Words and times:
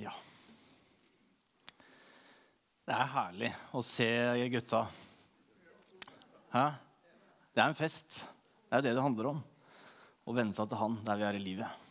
Ja. 0.00 0.12
Det 2.86 2.94
er 2.94 3.12
herlig 3.14 3.48
å 3.74 3.80
se 3.82 4.08
gutta. 4.52 4.84
Hæ? 6.52 6.66
Det 7.56 7.62
er 7.62 7.70
en 7.70 7.78
fest. 7.78 8.26
Det 8.68 8.78
er 8.78 8.84
det 8.84 8.94
det 8.98 9.02
handler 9.02 9.30
om. 9.32 9.40
Å 10.26 10.34
venne 10.36 10.54
seg 10.54 10.68
til 10.68 10.80
Han 10.82 11.00
der 11.06 11.18
vi 11.18 11.26
er 11.26 11.38
i 11.38 11.42
livet. 11.42 11.82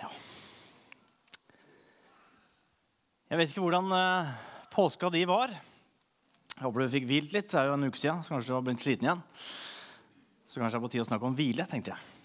Ja. 0.00 0.10
Jeg 3.30 3.38
vet 3.38 3.52
ikke 3.52 3.62
hvordan 3.62 3.92
uh, 3.94 4.30
påska 4.74 5.12
di 5.14 5.22
var. 5.30 5.54
Jeg 6.56 6.64
håper 6.66 6.82
du 6.82 6.94
fikk 6.98 7.06
hvilt 7.08 7.34
litt. 7.36 7.52
Det 7.52 7.60
er 7.62 7.70
jo 7.70 7.76
en 7.78 7.86
uke 7.86 8.00
siden, 8.00 8.24
så 8.26 8.34
kanskje 8.34 8.50
du 8.50 8.56
har 8.58 8.64
blitt 8.66 8.82
sliten 8.82 9.06
igjen. 9.06 9.22
Så 10.50 10.58
kanskje 10.58 10.74
det 10.74 10.80
er 10.80 10.88
på 10.88 10.96
tide 10.96 11.06
å 11.06 11.12
snakke 11.14 11.30
om 11.30 11.38
hvile, 11.38 11.68
tenkte 11.70 11.94
jeg. 11.94 12.19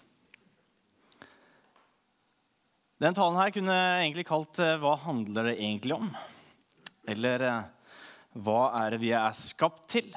Den 2.96 3.12
talen 3.12 3.36
her 3.36 3.50
kunne 3.52 3.74
jeg 3.76 4.04
egentlig 4.06 4.24
kalt 4.24 4.58
eh, 4.64 4.78
'Hva 4.80 4.94
handler 4.96 5.50
det 5.50 5.58
egentlig 5.58 5.92
om?' 5.98 6.08
Eller 7.04 7.42
eh, 7.44 7.66
'Hva 8.32 8.60
er 8.80 8.94
det 8.94 9.00
vi 9.02 9.10
er 9.12 9.36
skapt 9.36 9.84
til?' 9.92 10.14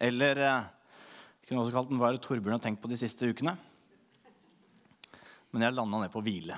Eller 0.00 0.40
eh, 0.40 0.70
kunne 1.44 1.60
også 1.60 1.74
kalt 1.74 1.90
den 1.90 2.00
'Hva 2.00 2.08
er 2.08 2.16
det 2.16 2.22
Torbjørn 2.24 2.56
har 2.56 2.62
tenkt 2.64 2.80
på 2.80 2.88
de 2.88 2.96
siste 2.96 3.28
ukene?' 3.28 3.52
Men 5.52 5.66
jeg 5.66 5.76
landa 5.76 6.00
ned 6.00 6.12
på 6.14 6.22
hvile. 6.24 6.56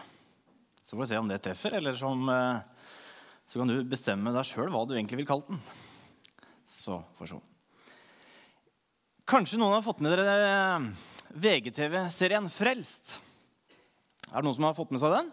Så 0.87 0.95
får 0.95 1.03
vi 1.03 1.11
se 1.11 1.19
om 1.19 1.27
det 1.27 1.41
treffer, 1.43 1.75
eller 1.75 1.97
som, 1.97 2.29
så 3.49 3.59
kan 3.59 3.71
du 3.71 3.83
bestemme 3.89 4.35
deg 4.35 4.45
sjøl 4.45 4.69
hva 4.69 4.85
du 4.85 4.93
egentlig 4.93 5.23
vil 5.23 5.27
kalle 5.31 5.49
den. 5.49 5.63
Så 6.69 7.01
får 7.17 7.25
vi 7.25 7.31
se. 7.33 7.41
Kanskje 9.25 9.57
noen 9.57 9.79
har 9.79 9.87
fått 9.87 10.05
med 10.05 10.13
dere 10.13 10.93
VGTV-serien 11.33 12.53
Frelst. 12.53 13.17
Er 14.31 14.41
det 14.41 14.47
noen 14.47 14.57
som 14.57 14.67
har 14.69 14.77
fått 14.77 14.93
med 14.95 15.03
seg 15.03 15.15
den? 15.17 15.31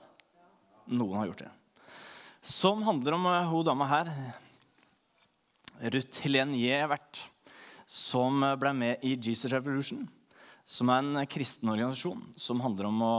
Noen 0.99 1.19
har 1.19 1.29
gjort 1.29 1.43
det. 1.43 1.51
Som 2.41 2.81
handler 2.87 3.17
om 3.17 3.27
uh, 3.29 3.51
hun 3.51 3.67
dama 3.67 3.87
her, 3.89 4.09
Ruth 5.93 6.23
Helene 6.25 6.57
Jevert, 6.59 7.21
som 7.89 8.43
ble 8.59 8.73
med 8.75 9.05
i 9.05 9.13
Jesus 9.15 9.51
Revolution, 9.53 10.01
som 10.67 10.91
er 10.91 11.03
en 11.03 11.29
kristen 11.29 11.71
organisasjon 11.71 12.21
som 12.37 12.61
handler 12.63 12.89
om 12.89 13.05
å 13.05 13.13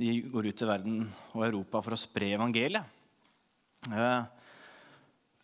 De 0.00 0.08
går 0.32 0.46
ut 0.48 0.56
til 0.56 0.70
verden 0.70 1.02
og 1.36 1.42
Europa 1.44 1.82
for 1.84 1.92
å 1.92 2.00
spre 2.00 2.30
evangeliet. 2.32 2.86
Uh, 3.92 4.24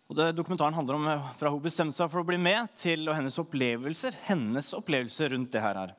og 0.09 0.17
det, 0.17 0.31
Dokumentaren 0.39 0.73
handler 0.73 0.97
om 0.97 1.09
fra 1.37 1.51
hun 1.53 1.61
bestemte 1.61 1.99
seg 1.99 2.09
for 2.09 2.23
å 2.23 2.29
bli 2.29 2.39
med, 2.41 2.71
til 2.81 3.11
hennes 3.13 3.37
opplevelser 3.43 4.17
hennes 4.25 4.73
opplevelser 4.77 5.35
rundt 5.35 5.53
det 5.53 5.61
her. 5.61 5.93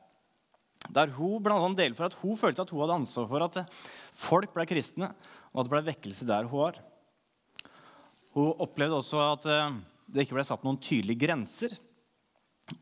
Der 0.87 1.11
hun 1.11 1.41
blant 1.43 1.65
annet 1.65 1.81
deler 1.81 1.97
for 1.97 2.07
at 2.07 2.15
hun 2.21 2.37
følte 2.39 2.63
at 2.63 2.71
hun 2.71 2.81
hadde 2.85 2.99
ansvar 3.01 3.27
for 3.27 3.45
at 3.45 3.59
folk 4.15 4.53
ble 4.55 4.65
kristne, 4.69 5.11
og 5.51 5.61
at 5.61 5.67
det 5.67 5.73
ble 5.73 5.81
vekkelse 5.89 6.27
der 6.29 6.47
hun 6.47 6.63
var. 6.63 6.79
Hun 8.37 8.53
opplevde 8.63 8.99
også 9.01 9.19
at 9.25 9.47
eh, 9.49 9.79
det 10.09 10.25
ikke 10.25 10.37
ble 10.37 10.45
satt 10.47 10.63
noen 10.65 10.79
tydelige 10.81 11.25
grenser. 11.25 11.73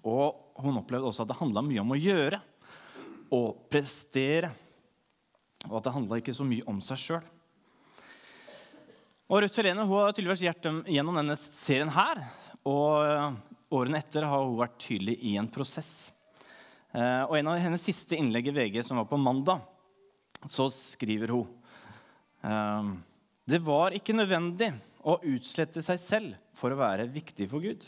Og 0.04 0.60
hun 0.60 0.78
opplevde 0.82 1.08
også 1.10 1.24
at 1.24 1.32
det 1.32 1.40
handla 1.40 1.64
mye 1.64 1.84
om 1.84 1.96
å 1.96 2.00
gjøre 2.00 2.42
og 3.36 3.68
prestere. 3.72 4.52
Og 5.68 5.80
at 5.80 5.88
det 5.88 5.96
handla 5.96 6.20
ikke 6.22 6.36
så 6.36 6.46
mye 6.48 6.68
om 6.70 6.82
seg 6.84 7.02
sjøl. 7.02 7.32
Og 9.28 9.42
Ruth 9.44 9.60
Helene 9.60 9.84
hun 9.84 10.00
har 10.00 10.14
tydeligvis 10.16 10.46
vært 10.48 10.70
gjennom 10.88 11.18
denne 11.20 11.36
serien 11.40 11.92
her. 11.92 12.22
Og 12.68 13.08
eh, 13.08 13.40
årene 13.76 14.00
etter 14.04 14.28
har 14.28 14.46
hun 14.46 14.60
vært 14.60 14.78
tydelig 14.84 15.18
i 15.28 15.36
en 15.40 15.50
prosess. 15.52 16.12
Eh, 16.98 17.24
og 17.28 17.36
en 17.38 17.52
av 17.52 17.60
hennes 17.62 17.84
siste 17.84 18.18
innlegg 18.18 18.50
i 18.50 18.56
VG, 18.56 18.82
som 18.86 18.98
var 18.98 19.06
på 19.10 19.20
mandag, 19.22 19.62
så 20.50 20.66
skriver 20.74 21.34
hun 21.34 21.46
eh, 22.42 22.90
Det 23.46 23.60
var 23.62 23.94
ikke 23.94 24.16
nødvendig 24.18 24.72
å 25.08 25.20
utslette 25.30 25.84
seg 25.86 26.02
selv 26.02 26.38
for 26.58 26.74
å 26.74 26.80
være 26.80 27.06
viktig 27.14 27.46
for 27.52 27.62
Gud. 27.62 27.84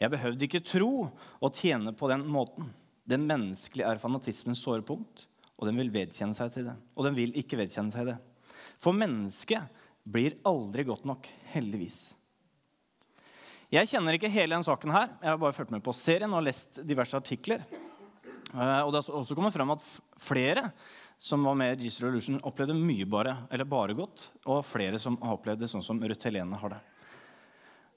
Jeg 0.00 0.10
behøvde 0.10 0.46
ikke 0.46 0.64
tro 0.64 0.92
og 1.06 1.54
tjene 1.54 1.92
på 1.94 2.08
den 2.10 2.24
måten. 2.26 2.70
Den 3.06 3.26
menneskelige 3.28 3.86
er 3.86 4.00
fanatismens 4.02 4.62
sårepunkt, 4.64 5.26
og 5.60 5.68
den 5.68 5.78
vil 5.78 5.92
vedkjenne 5.94 6.34
seg 6.34 6.50
til 6.54 6.66
det. 6.70 6.74
Og 6.96 7.06
den 7.06 7.18
vil 7.18 7.34
ikke 7.38 7.58
vedkjenne 7.60 7.94
seg 7.94 8.08
det. 8.10 8.16
For 8.80 8.96
mennesket 8.96 9.84
blir 10.08 10.38
aldri 10.48 10.86
godt 10.88 11.04
nok, 11.06 11.28
heldigvis. 11.52 12.08
Jeg 13.70 13.86
kjenner 13.92 14.16
ikke 14.16 14.32
hele 14.32 14.56
denne 14.56 14.66
saken 14.66 14.90
her. 14.90 15.12
Jeg 15.20 15.30
har 15.30 15.38
bare 15.38 15.54
fulgt 15.54 15.74
med 15.76 15.84
på 15.84 15.94
serien 15.94 16.32
og 16.34 16.42
lest 16.48 16.80
diverse 16.88 17.14
artikler. 17.14 17.62
Eh, 18.54 18.80
og 18.82 18.90
det 18.92 19.02
har 19.02 19.20
også 19.20 19.36
kommet 19.38 19.54
frem 19.54 19.70
at 19.74 19.84
flere 20.18 20.70
som 21.20 21.44
var 21.44 21.56
med 21.58 21.82
i 21.82 21.84
Jesus 21.84 22.00
Revolution, 22.00 22.40
opplevde 22.48 22.74
mye 22.74 23.04
bare, 23.04 23.34
eller 23.52 23.68
bare 23.68 23.94
godt. 23.96 24.30
Og 24.48 24.64
flere 24.64 24.98
som 24.98 25.18
har 25.20 25.36
opplevd 25.36 25.60
det 25.60 25.68
sånn 25.68 25.84
som 25.84 26.00
Ruth 26.00 26.26
Helene 26.26 26.56
har 26.62 26.74
det. 26.74 26.80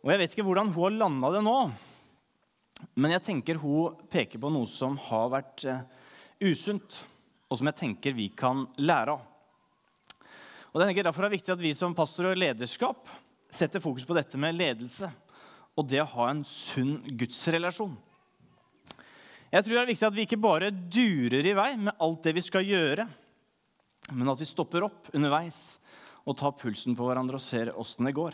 Og 0.03 0.11
Jeg 0.11 0.19
vet 0.19 0.35
ikke 0.35 0.43
hvordan 0.43 0.73
hun 0.75 0.83
har 0.83 0.97
landa 0.97 1.29
det 1.31 1.43
nå, 1.45 1.57
men 2.99 3.13
jeg 3.15 3.23
tenker 3.23 3.61
hun 3.61 3.95
peker 4.11 4.41
på 4.43 4.51
noe 4.51 4.67
som 4.67 4.97
har 5.05 5.29
vært 5.31 5.63
uh, 5.71 5.85
usunt, 6.43 6.97
og 7.47 7.55
som 7.55 7.69
jeg 7.71 7.79
tenker 7.79 8.17
vi 8.17 8.27
kan 8.27 8.65
lære 8.75 9.15
av. 9.15 9.23
Og 10.73 10.81
jeg 10.81 10.89
tenker 10.89 11.07
Derfor 11.07 11.23
er 11.23 11.31
det 11.31 11.37
viktig 11.37 11.53
at 11.53 11.63
vi 11.63 11.71
som 11.77 11.95
pastor 11.95 12.33
og 12.33 12.41
lederskap 12.41 13.07
setter 13.47 13.79
fokus 13.79 14.03
på 14.09 14.17
dette 14.17 14.39
med 14.41 14.57
ledelse 14.57 15.07
og 15.77 15.87
det 15.87 16.01
å 16.03 16.11
ha 16.17 16.27
en 16.33 16.43
sunn 16.45 16.97
gudsrelasjon. 17.07 17.95
Jeg 19.53 19.67
tror 19.67 19.75
det 19.75 19.81
er 19.83 19.91
viktig 19.91 20.07
at 20.07 20.15
vi 20.15 20.23
ikke 20.25 20.41
bare 20.41 20.71
durer 20.73 21.45
i 21.45 21.53
vei 21.53 21.75
med 21.77 21.93
alt 22.01 22.23
det 22.25 22.31
vi 22.33 22.41
skal 22.41 22.65
gjøre, 22.65 23.03
men 24.17 24.31
at 24.31 24.41
vi 24.41 24.47
stopper 24.49 24.87
opp 24.87 25.11
underveis 25.13 25.77
og 26.25 26.39
tar 26.39 26.55
pulsen 26.57 26.97
på 26.97 27.05
hverandre 27.05 27.37
og 27.37 27.43
ser 27.43 27.69
åssen 27.77 28.09
det 28.09 28.15
går. 28.17 28.33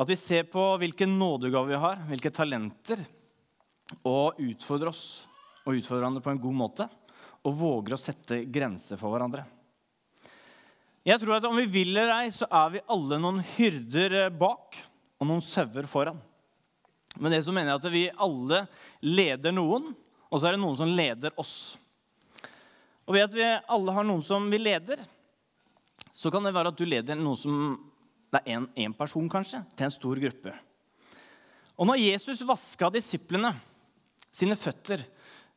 At 0.00 0.08
vi 0.08 0.16
ser 0.16 0.48
på 0.48 0.64
hvilke 0.80 1.04
nådegaver 1.04 1.74
vi 1.74 1.82
har, 1.84 2.00
hvilke 2.08 2.32
talenter, 2.32 3.04
og 4.08 4.40
utfordrer 4.40 4.94
oss 4.94 5.04
og 5.66 5.76
utfordrer 5.76 6.06
hverandre 6.06 6.24
på 6.24 6.32
en 6.32 6.40
god 6.40 6.60
måte. 6.64 6.88
Og 7.44 7.58
våger 7.60 7.98
å 7.98 8.00
sette 8.00 8.46
grenser 8.48 8.96
for 8.96 9.12
hverandre. 9.12 9.44
Jeg 11.04 11.20
tror 11.20 11.36
at 11.36 11.44
Om 11.44 11.60
vi 11.60 11.68
vil 11.68 11.92
eller 11.92 12.14
ei, 12.22 12.32
så 12.32 12.48
er 12.48 12.78
vi 12.78 12.86
alle 12.88 13.20
noen 13.20 13.44
hyrder 13.58 14.32
bak 14.32 14.80
og 15.20 15.28
noen 15.28 15.44
sauer 15.44 15.84
foran. 15.84 16.16
Men 17.20 17.32
det 17.32 17.42
som 17.46 17.54
mener 17.54 17.72
jeg 17.72 17.80
at 17.80 17.92
vi 17.92 18.04
alle 18.26 18.64
leder 19.04 19.54
noen, 19.54 19.92
og 20.28 20.40
så 20.40 20.48
er 20.48 20.56
det 20.56 20.62
noen 20.64 20.78
som 20.78 20.90
leder 20.90 21.34
oss. 21.40 21.56
Og 23.04 23.14
ved 23.14 23.26
at 23.28 23.36
vi 23.36 23.44
alle 23.46 23.94
har 23.94 24.06
noen 24.06 24.24
som 24.24 24.46
vi 24.50 24.58
leder, 24.58 25.02
så 26.14 26.30
kan 26.32 26.46
det 26.46 26.54
være 26.54 26.72
at 26.72 26.78
du 26.78 26.86
leder 26.88 27.18
noen 27.18 27.38
som 27.38 27.58
det 28.34 28.40
er 28.50 28.64
én 28.82 28.94
person, 28.96 29.28
kanskje, 29.30 29.60
til 29.76 29.86
en 29.86 29.94
stor 29.94 30.18
gruppe. 30.18 30.54
Og 31.78 31.86
når 31.86 32.00
Jesus 32.02 32.42
vaska 32.46 32.90
disiplene 32.94 33.52
sine 34.34 34.56
føtter, 34.58 35.02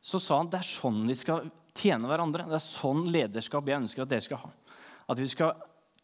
så 0.02 0.20
sa 0.22 0.38
han 0.38 0.50
det 0.50 0.60
er 0.60 0.68
sånn 0.68 1.00
vi 1.08 1.16
skal 1.18 1.48
tjene 1.78 2.10
hverandre. 2.10 2.46
Det 2.46 2.58
er 2.58 2.62
sånn 2.62 3.04
lederskap 3.10 3.66
jeg 3.66 3.82
ønsker 3.82 4.04
at 4.04 4.12
dere 4.12 4.24
skal 4.24 4.42
ha. 4.44 4.52
At 5.10 5.18
vi 5.18 5.26
skal 5.30 5.54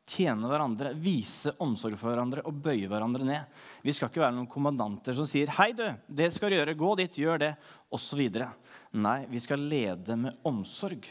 tjene 0.04 0.48
hverandre, 0.50 0.92
vise 1.00 1.54
omsorg 1.65 1.97
for 1.97 2.12
hverandre 2.12 2.44
og 2.44 2.59
bøye 2.65 2.88
hverandre 2.91 3.25
ned. 3.26 3.60
Vi 3.84 3.94
skal 3.97 4.10
ikke 4.10 4.22
være 4.22 4.37
noen 4.37 4.50
kommandanter 4.50 5.16
som 5.16 5.26
sier 5.28 5.48
'Hei, 5.48 5.72
du, 5.72 5.87
det 6.09 6.32
skal 6.32 6.50
du 6.50 6.56
gjøre. 6.56 6.76
Gå 6.76 6.97
dit, 7.00 7.20
gjør 7.25 7.38
det.' 7.41 7.56
osv. 7.94 8.25
Nei, 8.92 9.26
vi 9.31 9.41
skal 9.41 9.59
lede 9.59 10.16
med 10.16 10.37
omsorg 10.44 11.06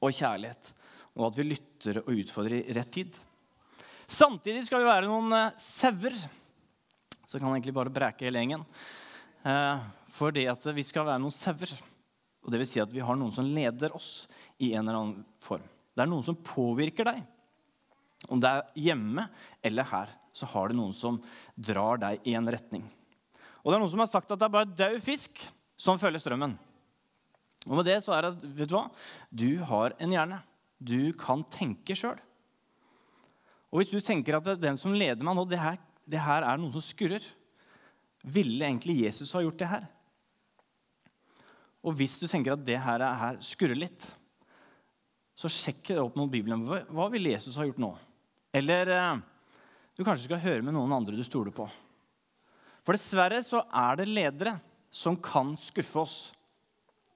og 0.00 0.14
kjærlighet, 0.14 0.72
og 1.18 1.26
at 1.28 1.38
vi 1.38 1.48
lytter 1.50 2.00
og 2.02 2.12
utfordrer 2.14 2.62
i 2.62 2.74
rett 2.74 2.92
tid. 2.92 3.18
Samtidig 4.06 4.64
skal 4.66 4.82
vi 4.82 4.90
være 4.90 5.08
noen 5.08 5.32
eh, 5.36 5.52
sauer. 5.56 6.16
Så 7.26 7.38
kan 7.38 7.48
jeg 7.48 7.62
egentlig 7.62 7.76
bare 7.76 7.92
breke 7.92 8.26
hele 8.26 8.42
gjengen. 8.42 8.64
Eh, 9.44 9.84
for 10.12 10.34
det 10.34 10.48
at 10.52 10.66
vi 10.74 10.84
skal 10.86 11.06
være 11.08 11.22
noen 11.22 11.34
sauer. 11.34 11.72
Og 12.42 12.50
det 12.52 12.60
vil 12.60 12.68
si 12.68 12.82
at 12.82 12.92
vi 12.92 13.04
har 13.04 13.16
noen 13.16 13.32
som 13.34 13.46
leder 13.46 13.94
oss 13.96 14.26
i 14.58 14.72
en 14.74 14.84
eller 14.84 14.98
annen 14.98 15.22
form. 15.40 15.64
Det 15.92 16.04
er 16.04 16.10
noen 16.10 16.26
som 16.26 16.38
påvirker 16.38 17.06
deg. 17.08 17.22
Om 18.30 18.40
det 18.42 18.50
er 18.50 18.82
hjemme 18.88 19.26
eller 19.64 19.88
her, 19.88 20.12
så 20.32 20.48
har 20.48 20.70
det 20.70 20.78
noen 20.78 20.94
som 20.96 21.18
drar 21.56 22.00
deg 22.00 22.28
i 22.28 22.36
en 22.38 22.48
retning. 22.48 22.84
Og 23.62 23.70
det 23.70 23.76
er 23.76 23.82
noen 23.82 23.92
som 23.92 24.02
har 24.02 24.10
sagt 24.10 24.30
at 24.30 24.40
det 24.40 24.46
er 24.46 24.54
bare 24.54 24.76
død 24.78 24.98
fisk 25.04 25.42
som 25.78 25.98
følger 26.00 26.22
strømmen. 26.22 26.54
Og 27.68 27.78
med 27.78 27.86
det 27.86 28.00
så 28.02 28.14
er 28.16 28.26
det 28.26 28.52
vet 28.58 28.70
du 28.70 28.76
hva? 28.76 28.86
Du 29.30 29.50
har 29.68 29.94
en 30.02 30.14
hjerne. 30.14 30.40
Du 30.82 31.12
kan 31.18 31.44
tenke 31.52 31.94
sjøl. 31.98 32.18
Og 33.70 33.80
hvis 33.80 33.92
du 33.92 34.02
tenker 34.04 34.36
at 34.36 34.50
den 34.60 34.78
som 34.80 34.94
leder 34.94 35.22
meg 35.24 35.36
nå, 35.38 35.46
det 35.48 35.60
her, 35.60 35.78
det 36.04 36.20
her 36.20 36.44
er 36.44 36.58
noen 36.60 36.74
som 36.74 36.84
skurrer 36.84 37.24
Ville 38.22 38.66
egentlig 38.66 39.00
Jesus 39.00 39.32
ha 39.34 39.40
gjort 39.42 39.58
det 39.58 39.66
her? 39.70 39.86
Og 41.82 41.96
hvis 41.98 42.20
du 42.22 42.28
tenker 42.30 42.54
at 42.54 42.62
det 42.62 42.76
her, 42.78 43.02
her 43.02 43.40
skurrer 43.42 43.74
litt, 43.74 44.04
så 45.34 45.50
sjekk 45.50 45.88
det 45.88 45.98
opp 45.98 46.14
mot 46.18 46.30
Bibelen. 46.30 46.62
Hva 46.62 47.08
ville 47.10 47.32
Jesus 47.32 47.56
ha 47.58 47.66
gjort 47.66 47.80
nå? 47.82 47.90
Eller 48.52 48.90
eh, 48.92 49.22
du 49.96 50.04
kanskje 50.04 50.28
skal 50.28 50.42
høre 50.42 50.64
med 50.64 50.76
noen 50.76 50.92
andre 50.92 51.16
du 51.16 51.24
stoler 51.24 51.54
på. 51.54 51.66
For 52.82 52.96
dessverre 52.96 53.40
så 53.46 53.62
er 53.68 54.00
det 54.00 54.10
ledere 54.10 54.56
som 54.92 55.16
kan 55.16 55.54
skuffe 55.60 56.02
oss. 56.02 56.16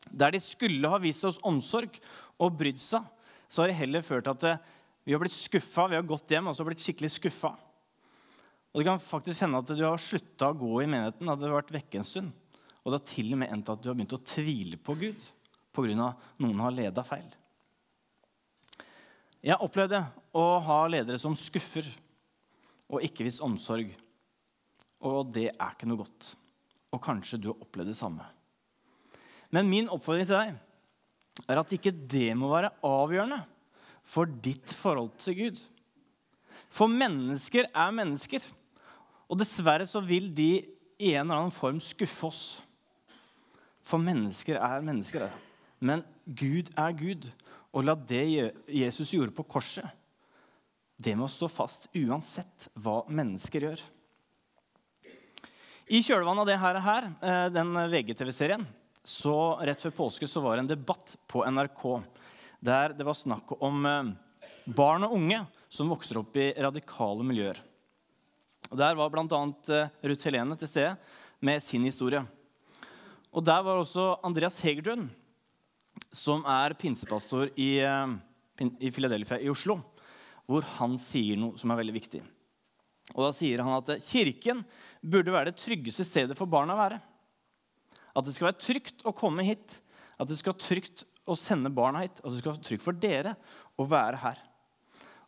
Der 0.07 0.33
de 0.33 0.41
skulle 0.41 0.89
ha 0.89 1.01
vist 1.03 1.27
oss 1.27 1.41
omsorg 1.45 1.99
og 2.41 2.57
brydd 2.57 2.81
seg, 2.81 3.05
så 3.49 3.63
har 3.63 3.71
det 3.71 3.79
heller 3.81 4.05
ført 4.07 4.27
til 4.27 4.37
at 4.37 4.49
eh, 4.49 4.75
vi 5.07 5.15
har 5.15 5.23
blitt 5.23 5.37
skuffa. 5.37 5.87
Vi 5.91 5.99
har 5.99 6.07
gått 6.07 6.33
hjem 6.35 6.51
og 6.51 6.57
så 6.57 6.67
blitt 6.67 6.83
skikkelig 6.83 7.13
skuffa. 7.15 7.53
Og 8.73 8.81
det 8.81 8.89
kan 8.89 9.01
faktisk 9.01 9.45
hende 9.45 9.61
at 9.63 9.71
du 9.71 9.85
har 9.85 10.01
slutta 10.03 10.51
å 10.51 10.57
gå 10.59 10.83
i 10.83 10.89
menigheten, 10.91 11.31
at 11.31 11.41
du 11.41 11.47
har 11.47 11.61
vært 11.61 11.73
vekke 11.77 12.01
en 12.01 12.07
stund. 12.07 12.33
Og 12.83 12.91
det 12.93 12.99
har 12.99 13.09
til 13.13 13.31
og 13.33 13.41
med 13.41 13.53
endt 13.55 13.71
at 13.73 13.83
du 13.83 13.89
har 13.89 13.97
begynt 13.97 14.17
å 14.17 14.25
tvile 14.25 14.77
på 14.77 14.97
Gud 15.01 15.29
pga. 15.77 16.11
noen 16.43 16.61
har 16.65 16.75
leda 16.75 17.05
feil. 17.05 17.29
Jeg 19.47 19.63
opplevde 19.63 20.01
å 20.35 20.45
ha 20.67 20.81
ledere 20.91 21.21
som 21.23 21.37
skuffer 21.39 21.87
og 22.91 23.05
ikke 23.07 23.27
viser 23.27 23.47
omsorg. 23.47 23.93
Og 25.07 25.29
det 25.31 25.53
er 25.53 25.75
ikke 25.75 25.87
noe 25.87 26.03
godt. 26.03 26.33
Og 26.91 27.03
kanskje 27.03 27.39
du 27.39 27.53
har 27.53 27.63
opplevd 27.63 27.93
det 27.93 27.99
samme. 27.99 28.27
Men 29.55 29.71
min 29.71 29.91
oppfordring 29.93 30.27
til 30.27 30.35
deg 30.35 31.47
er 31.47 31.61
at 31.61 31.75
ikke 31.77 31.95
det 31.95 32.33
må 32.39 32.51
være 32.51 32.73
avgjørende 32.87 33.39
for 34.07 34.27
ditt 34.27 34.75
forhold 34.75 35.15
til 35.23 35.39
Gud. 35.39 35.63
For 36.73 36.91
mennesker 36.91 37.69
er 37.71 37.95
mennesker. 37.95 38.43
Og 39.31 39.39
dessverre 39.41 39.87
så 39.87 40.03
vil 40.03 40.29
de 40.35 40.51
i 40.99 41.13
en 41.15 41.27
eller 41.27 41.43
annen 41.43 41.55
form 41.55 41.79
skuffe 41.83 42.29
oss. 42.29 42.45
For 43.87 44.03
mennesker 44.03 44.59
er 44.59 44.83
mennesker. 44.83 45.29
Men 45.79 46.03
Gud 46.27 46.73
er 46.75 46.95
Gud. 46.97 47.29
Og 47.77 47.85
la 47.85 47.93
det 47.95 48.25
Jesus 48.73 49.13
gjorde 49.13 49.37
på 49.37 49.45
korset, 49.45 49.85
det 50.97 51.13
må 51.19 51.29
stå 51.29 51.49
fast 51.53 51.91
uansett 51.93 52.71
hva 52.81 53.03
mennesker 53.13 53.69
gjør. 53.69 53.83
I 55.93 56.01
kjølvannet 56.03 56.43
av 56.43 56.49
det 56.49 56.57
her, 56.59 57.09
eh, 57.21 57.49
den 57.53 57.77
VGTV-serien, 57.93 58.65
så 59.05 59.61
rett 59.61 59.83
før 59.85 59.93
påske 59.95 60.27
så 60.27 60.41
var 60.43 60.57
det 60.57 60.65
en 60.65 60.73
debatt 60.73 61.15
på 61.29 61.45
NRK 61.47 61.85
der 62.65 62.97
det 62.97 63.05
var 63.07 63.15
snakk 63.15 63.53
om 63.61 63.87
eh, 63.87 64.09
barn 64.65 65.05
og 65.07 65.15
unge 65.15 65.45
som 65.69 65.93
vokser 65.93 66.19
opp 66.19 66.35
i 66.41 66.49
radikale 66.57 67.23
miljøer. 67.23 67.61
Og 68.73 68.79
Der 68.81 68.97
var 68.99 69.13
bl.a. 69.13 69.43
Eh, 69.69 69.93
Ruth 70.09 70.27
Helene 70.27 70.57
til 70.59 70.73
stede 70.73 70.97
med 71.41 71.63
sin 71.63 71.85
historie. 71.85 72.25
Og 73.31 73.45
Der 73.45 73.63
var 73.63 73.79
også 73.79 74.17
Andreas 74.25 74.59
Hegertun, 74.65 75.11
som 76.15 76.45
er 76.49 76.77
pinsepastor 76.79 77.51
i, 77.57 77.79
eh, 77.81 78.15
i 78.81 78.91
Philadelphia 78.91 79.41
i 79.41 79.51
Oslo, 79.53 79.81
hvor 80.47 80.63
han 80.79 80.97
sier 80.99 81.37
noe 81.41 81.59
som 81.59 81.71
er 81.71 81.81
veldig 81.83 81.97
viktig. 81.97 82.23
Og 83.15 83.27
Da 83.27 83.33
sier 83.33 83.63
han 83.63 83.77
at 83.77 84.03
kirken 84.03 84.65
burde 85.03 85.35
være 85.35 85.53
det 85.53 85.61
tryggeste 85.63 86.07
stedet 86.07 86.37
for 86.37 86.47
barna 86.51 86.75
å 86.75 86.81
være. 86.81 87.01
At 88.17 88.25
det 88.25 88.35
skal 88.35 88.51
være 88.51 88.65
trygt 88.65 89.05
å 89.07 89.15
komme 89.15 89.45
hit, 89.47 89.81
at 90.19 90.29
det 90.29 90.39
skal 90.39 90.55
være 90.55 90.67
trygt 90.67 91.05
å 91.27 91.37
sende 91.39 91.71
barna 91.75 92.03
hit, 92.05 92.19
at 92.23 92.31
det 92.31 92.41
skal 92.41 92.55
være 92.55 92.67
trygt 92.67 92.85
for 92.85 92.93
dere 92.93 93.37
å 93.79 93.87
være 93.87 94.21
her. 94.23 94.41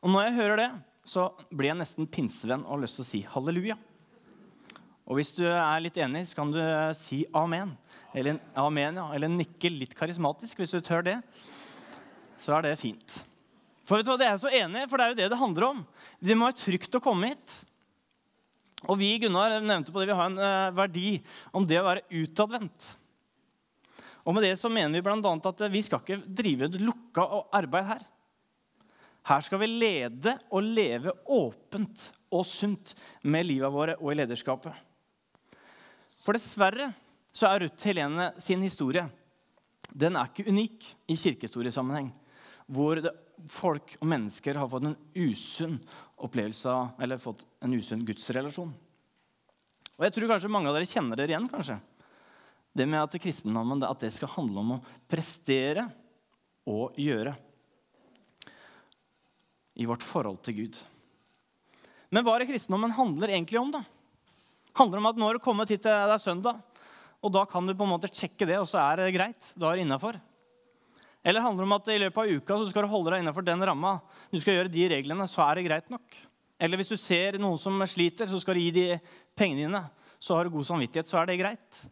Og 0.02 0.10
Når 0.10 0.24
jeg 0.24 0.38
hører 0.38 0.56
det, 0.56 0.70
så 1.08 1.28
blir 1.50 1.72
jeg 1.72 1.80
nesten 1.80 2.10
pinsevenn 2.10 2.64
og 2.66 2.76
har 2.76 2.82
lyst 2.84 2.98
til 2.98 3.04
å 3.04 3.08
si 3.08 3.20
halleluja. 3.26 3.76
Og 5.08 5.16
hvis 5.16 5.32
du 5.38 5.44
er 5.48 5.80
litt 5.80 5.96
enig, 5.96 6.26
så 6.28 6.36
kan 6.36 6.52
du 6.52 6.60
si 6.98 7.22
amen. 7.36 7.72
Eller, 8.16 8.38
amen, 8.56 9.00
ja. 9.00 9.06
Eller 9.14 9.32
nikke 9.32 9.70
litt 9.72 9.96
karismatisk 9.96 10.62
hvis 10.62 10.76
du 10.76 10.80
tør 10.84 11.04
det. 11.04 11.16
Så 12.40 12.54
er 12.56 12.64
det 12.64 12.78
fint. 12.80 13.18
For 13.88 13.98
vet 13.98 14.06
du 14.06 14.12
hva, 14.12 14.18
det 14.20 14.28
er 14.28 14.34
jeg 14.34 14.44
så 14.44 14.54
enig 14.60 14.84
for 14.88 15.00
det 15.00 15.06
er 15.06 15.12
jo 15.12 15.18
det 15.22 15.30
det 15.32 15.40
handler 15.40 15.68
om. 15.70 15.82
Det 16.20 16.36
må 16.36 16.48
være 16.48 16.60
trygt 16.60 16.98
å 16.98 17.02
komme 17.04 17.32
hit. 17.32 17.58
Og 18.86 18.98
vi 19.00 19.10
Gunnar, 19.18 19.56
nevnte 19.58 19.92
på 19.92 20.00
det, 20.00 20.10
vi 20.10 20.18
har 20.18 20.28
en 20.30 20.38
uh, 20.38 20.76
verdi 20.76 21.16
om 21.56 21.66
det 21.66 21.80
å 21.80 21.86
være 21.88 22.04
utadvendt. 22.20 22.92
Og 24.28 24.36
med 24.36 24.44
det 24.44 24.54
så 24.60 24.70
mener 24.70 25.00
vi 25.00 25.04
bl.a. 25.06 25.32
at 25.50 25.64
vi 25.72 25.82
skal 25.82 26.02
ikke 26.02 26.20
drive 26.20 26.68
et 26.68 26.78
lukka 26.82 27.24
arbeid 27.56 27.88
her. 27.88 28.04
Her 29.28 29.44
skal 29.44 29.60
vi 29.60 29.70
lede 29.72 30.36
og 30.52 30.64
leve 30.64 31.12
åpent 31.32 32.06
og 32.32 32.44
sunt 32.48 32.94
med 33.24 33.48
livet 33.48 33.72
våre 33.72 33.96
og 33.98 34.12
i 34.12 34.18
lederskapet. 34.20 34.72
For 36.24 36.36
dessverre 36.36 36.90
så 37.38 37.52
er 37.52 37.62
Ruth 37.62 37.86
Helene 37.86 38.32
sin 38.42 38.62
historie 38.64 39.06
den 39.88 40.18
er 40.18 40.28
ikke 40.28 40.48
unik 40.48 40.86
i 41.08 41.16
kirkehistoriesammenheng. 41.16 42.10
Hvor 42.68 43.00
folk 43.48 43.94
og 44.00 44.08
mennesker 44.10 44.58
har 44.60 44.68
fått 44.68 44.88
en 44.90 44.98
usunn 45.16 45.78
opplevelse 46.20 46.74
eller 47.00 47.22
fått 47.22 47.44
en 47.64 47.76
usunn 47.78 48.04
gudsrelasjon. 48.06 48.74
Og 49.98 50.04
jeg 50.04 50.14
tror 50.14 50.34
kanskje 50.34 50.52
mange 50.52 50.70
av 50.70 50.76
dere 50.76 50.90
kjenner 50.90 51.18
dere 51.18 51.34
igjen. 51.34 51.48
kanskje. 51.50 51.78
Det 52.76 52.86
med 52.86 53.00
at 53.00 53.16
kristendommen 53.22 53.82
at 53.82 54.04
det 54.04 54.12
skal 54.14 54.30
handle 54.36 54.60
om 54.60 54.76
å 54.76 54.82
prestere 55.08 55.88
og 56.68 56.98
gjøre 57.00 57.32
i 59.78 59.86
vårt 59.88 60.04
forhold 60.04 60.42
til 60.44 60.58
Gud. 60.58 60.78
Men 62.12 62.24
hva 62.26 62.34
er 62.34 62.44
det 62.44 62.52
kristendommen 62.52 62.92
handler 62.94 63.32
egentlig 63.32 63.58
om? 63.60 63.72
da? 63.72 63.82
handler 64.78 65.00
om 65.00 65.08
at 65.10 65.18
nå 65.18 65.26
har 65.26 65.38
du 65.38 65.42
kommet 65.42 65.70
hit 65.72 65.82
til 65.82 65.90
det 65.90 66.14
er 66.14 66.22
søndag, 66.22 66.60
og 67.18 67.34
da 67.34 67.44
kan 67.50 67.66
du 67.66 67.74
på 67.74 67.86
en 67.86 67.92
måte 67.92 68.10
sjekke 68.12 68.46
det, 68.46 68.58
og 68.62 68.68
så 68.70 68.80
er 68.84 69.02
det 69.02 69.14
greit. 69.16 69.52
Da 69.58 69.70
er 69.70 69.78
det 69.78 69.86
innafor. 69.86 70.20
Eller 71.26 71.42
handler 71.42 71.64
det 71.64 71.68
om 71.68 71.76
at 71.76 71.90
i 71.90 71.98
løpet 71.98 72.20
av 72.22 72.38
uka 72.38 72.58
så 72.60 72.70
skal 72.70 72.86
du 72.86 72.92
holde 72.92 73.12
deg 73.12 73.24
innafor 73.24 73.44
den 73.46 73.64
ramma, 73.66 73.98
du 74.30 74.38
skal 74.38 74.54
gjøre 74.54 74.72
de 74.72 74.86
reglene, 74.94 75.26
så 75.28 75.42
er 75.48 75.58
det 75.58 75.66
greit 75.66 75.90
nok. 75.92 76.18
Eller 76.58 76.78
hvis 76.78 76.92
du 76.92 76.98
ser 76.98 77.38
noen 77.42 77.58
som 77.60 77.78
sliter, 77.90 78.26
så 78.30 78.38
skal 78.42 78.58
du 78.58 78.62
gi 78.62 78.74
de 78.74 78.86
pengene 79.38 79.66
dine. 79.66 79.82
Så 80.18 80.34
har 80.34 80.46
du 80.46 80.54
god 80.54 80.66
samvittighet, 80.66 81.10
så 81.10 81.20
er 81.20 81.28
det 81.30 81.38
greit. 81.38 81.82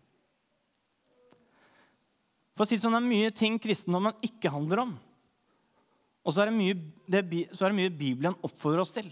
For 2.56 2.64
å 2.64 2.68
si 2.68 2.78
det 2.78 2.82
sånn, 2.82 2.96
Det 2.96 3.02
er 3.02 3.10
mye 3.10 3.34
ting 3.34 3.58
kristendommen 3.62 4.16
ikke 4.26 4.50
handler 4.50 4.86
om. 4.86 4.96
Og 6.26 6.34
så 6.34 6.42
er, 6.42 6.50
det 6.50 6.56
mye, 6.56 6.78
det, 7.06 7.22
så 7.54 7.66
er 7.66 7.70
det 7.70 7.78
mye 7.78 7.94
Bibelen 7.94 8.38
oppfordrer 8.46 8.82
oss 8.82 8.94
til, 8.96 9.06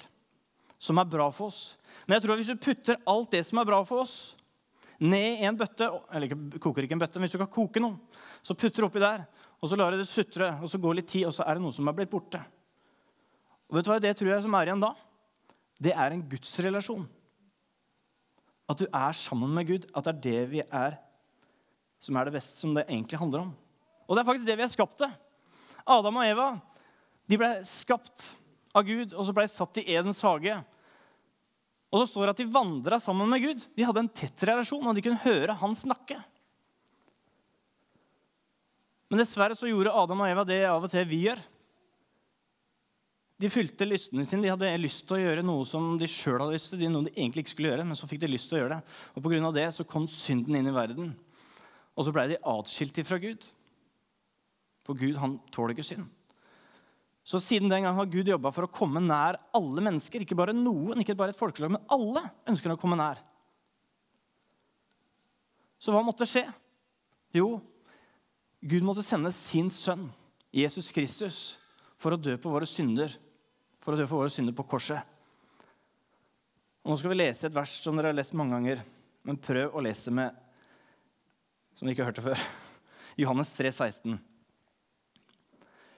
som 0.82 0.98
er 0.98 1.06
bra 1.06 1.28
for 1.30 1.52
oss. 1.52 1.76
Men 2.06 2.16
jeg 2.16 2.24
tror 2.24 2.34
at 2.34 2.40
hvis 2.42 2.50
du 2.50 2.64
putter 2.64 2.98
alt 3.06 3.30
det 3.30 3.44
som 3.46 3.60
er 3.60 3.68
bra 3.68 3.78
for 3.86 4.02
oss, 4.02 4.16
ned 5.02 5.40
i 5.40 5.46
en 5.48 5.56
bøtte 5.58 5.88
Eller 6.14 6.28
ikke, 6.28 6.60
koker 6.62 6.86
ikke 6.86 6.94
en 6.96 7.02
bøtte, 7.02 7.18
men 7.18 7.26
hvis 7.26 7.34
du 7.34 7.40
kan 7.42 7.50
koke 7.50 7.82
noe, 7.82 7.98
så 8.44 8.54
putter 8.54 8.84
du 8.84 8.88
oppi 8.88 9.02
der, 9.02 9.24
og 9.58 9.70
så 9.70 9.78
lar 9.78 9.94
du 9.94 9.98
det 9.98 10.08
sutre, 10.10 10.52
og 10.62 10.70
så 10.70 10.78
går 10.78 11.00
litt 11.00 11.10
tid, 11.10 11.26
og 11.28 11.34
så 11.34 11.46
er 11.46 11.56
det 11.56 11.64
noe 11.64 11.74
som 11.74 11.88
er 11.88 11.96
blitt 11.96 12.12
borte. 12.12 12.40
Og 13.70 13.78
vet 13.78 13.86
du 13.86 13.90
hva 13.90 14.00
det 14.02 14.14
tror 14.18 14.30
jeg 14.30 14.44
som 14.44 14.56
er 14.58 14.70
igjen 14.70 14.84
da? 14.84 14.92
Det 15.82 15.94
er 15.96 16.14
en 16.14 16.24
gudsrelasjon. 16.30 17.06
At 18.70 18.80
du 18.80 18.86
er 18.86 19.16
sammen 19.16 19.50
med 19.56 19.66
Gud. 19.68 19.88
At 19.92 20.06
det 20.06 20.12
er 20.14 20.22
det 20.26 20.52
vi 20.52 20.62
er, 20.64 20.98
som 22.00 22.16
er 22.16 22.28
det 22.28 22.36
beste, 22.36 22.60
som 22.60 22.76
det 22.76 22.86
egentlig 22.86 23.20
handler 23.20 23.46
om. 23.46 23.50
Og 24.04 24.14
det 24.14 24.22
er 24.22 24.28
faktisk 24.28 24.48
det 24.48 24.56
vi 24.60 24.64
er 24.66 24.72
skapt 24.72 25.00
til. 25.00 25.12
Adam 25.84 26.20
og 26.20 26.28
Eva 26.28 26.48
de 27.28 27.38
ble 27.40 27.50
skapt 27.64 28.30
av 28.76 28.84
Gud, 28.84 29.14
og 29.14 29.24
så 29.24 29.32
ble 29.32 29.46
de 29.46 29.52
satt 29.52 29.80
i 29.80 29.86
Edens 29.94 30.20
hage. 30.24 30.58
Og 31.94 32.02
så 32.02 32.10
står 32.10 32.26
det 32.26 32.32
at 32.34 32.40
de 32.42 32.50
vandra 32.50 32.98
sammen 32.98 33.28
med 33.30 33.44
Gud. 33.44 33.60
De 33.78 33.84
hadde 33.86 34.02
en 34.02 34.10
tett 34.10 34.42
relasjon, 34.48 34.82
og 34.82 34.96
de 34.96 35.02
kunne 35.04 35.22
høre 35.22 35.54
han 35.60 35.76
snakke. 35.78 36.18
Men 39.06 39.20
dessverre 39.22 39.54
så 39.54 39.70
gjorde 39.70 39.92
Adam 39.94 40.24
og 40.24 40.30
Eva 40.32 40.42
det 40.48 40.64
av 40.66 40.82
og 40.82 40.90
til 40.90 41.06
vi 41.06 41.20
gjør. 41.28 41.38
De 43.38 43.50
fylte 43.50 43.86
lystene 43.86 44.24
sine. 44.26 44.42
De 44.42 44.50
hadde 44.50 44.72
lyst 44.80 45.04
til 45.06 45.20
å 45.20 45.22
gjøre 45.22 45.44
noe 45.46 45.62
som 45.68 45.94
de 46.00 46.08
sjøl 46.10 46.40
hadde 46.40 46.56
lyst 46.56 46.72
til. 46.74 46.82
noe 46.90 47.06
de 47.06 47.14
egentlig 47.14 47.44
ikke 47.44 47.54
skulle 47.54 47.70
gjøre, 47.70 47.86
men 47.86 47.98
så 47.98 48.10
fikk 48.10 48.24
de 48.24 48.32
lyst 48.32 48.50
til 48.50 48.58
å 48.58 48.64
gjøre 48.64 48.80
det. 48.80 48.96
Og 49.14 49.22
Pga. 49.22 49.52
det 49.54 49.68
så 49.78 49.86
kom 49.86 50.08
synden 50.10 50.58
inn 50.58 50.70
i 50.70 50.74
verden. 50.74 51.14
Og 51.94 52.08
så 52.08 52.14
blei 52.14 52.26
de 52.32 52.42
atskilt 52.42 52.98
fra 53.06 53.20
Gud. 53.22 53.46
For 54.82 54.98
Gud 54.98 55.22
han 55.22 55.38
tåler 55.54 55.76
ikke 55.76 55.86
synd. 55.86 56.10
Så 57.24 57.40
siden 57.40 57.70
den 57.72 57.86
gang 57.86 57.96
har 57.96 58.10
Gud 58.12 58.28
jobba 58.28 58.50
for 58.52 58.66
å 58.66 58.72
komme 58.72 59.00
nær 59.00 59.38
alle 59.56 59.84
mennesker. 59.84 60.22
Ikke 60.24 60.36
bare 60.36 60.52
noen, 60.56 61.00
ikke 61.00 61.16
bare 61.16 61.32
et 61.32 61.38
folkeslag, 61.38 61.72
men 61.72 61.86
alle 61.92 62.20
ønsker 62.52 62.74
å 62.74 62.80
komme 62.80 62.98
nær. 63.00 63.22
Så 65.80 65.92
hva 65.92 66.04
måtte 66.04 66.28
skje? 66.28 66.44
Jo, 67.34 67.58
Gud 68.64 68.84
måtte 68.84 69.04
sende 69.04 69.32
sin 69.34 69.70
sønn, 69.72 70.06
Jesus 70.54 70.92
Kristus, 70.94 71.38
for 72.00 72.14
å 72.14 72.20
dø 72.20 72.36
på 72.40 72.52
våre 72.52 72.68
synder. 72.68 73.12
For 73.84 73.96
å 73.96 73.98
dø 74.00 74.06
for 74.08 74.22
våre 74.22 74.32
synder 74.32 74.54
på 74.56 74.64
korset. 74.68 75.00
Og 76.84 76.92
Nå 76.92 77.00
skal 77.00 77.12
vi 77.12 77.18
lese 77.18 77.48
et 77.48 77.56
vers 77.56 77.72
som 77.80 77.96
dere 77.96 78.12
har 78.12 78.16
lest 78.16 78.36
mange 78.36 78.56
ganger, 78.56 78.84
men 79.24 79.40
prøv 79.40 79.72
å 79.72 79.82
lese 79.84 80.10
det 80.10 80.16
med 80.20 80.40
som 81.74 81.88
dere 81.88 81.96
ikke 81.96 82.08
hørte 82.08 82.24
før. 82.24 82.44
Johannes 83.24 83.52
3, 83.56 83.72
16. 83.72 84.20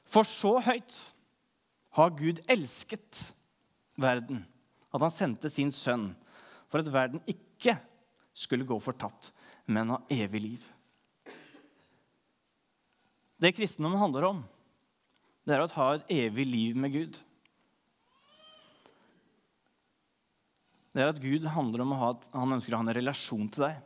For 0.07 0.27
så 0.27 0.57
høyt 0.63 0.99
har 1.97 2.13
Gud 2.17 2.43
elsket 2.53 3.23
verden, 3.97 4.43
at 4.93 5.01
han 5.01 5.13
sendte 5.13 5.51
sin 5.53 5.73
sønn 5.73 6.11
for 6.69 6.83
at 6.83 6.91
verden 6.93 7.23
ikke 7.31 7.79
skulle 8.37 8.67
gå 8.69 8.77
fortapt, 8.83 9.31
men 9.65 9.95
ha 9.95 10.03
evig 10.13 10.43
liv. 10.43 10.67
Det 13.41 13.55
kristendommen 13.57 14.01
handler 14.01 14.29
om, 14.29 14.45
det 15.47 15.57
er 15.57 15.63
å 15.63 15.71
ha 15.77 15.89
et 15.95 16.13
evig 16.13 16.47
liv 16.49 16.79
med 16.81 16.93
Gud. 16.93 17.19
Det 20.97 21.05
er 21.05 21.13
at 21.13 21.21
Gud 21.21 21.45
handler 21.53 21.85
om 21.85 21.93
å 21.93 22.01
ha, 22.01 22.15
han 22.33 22.57
ønsker 22.57 22.73
å 22.73 22.81
ha 22.81 22.87
en 22.87 22.97
relasjon 22.97 23.51
til 23.53 23.67
deg. 23.69 23.83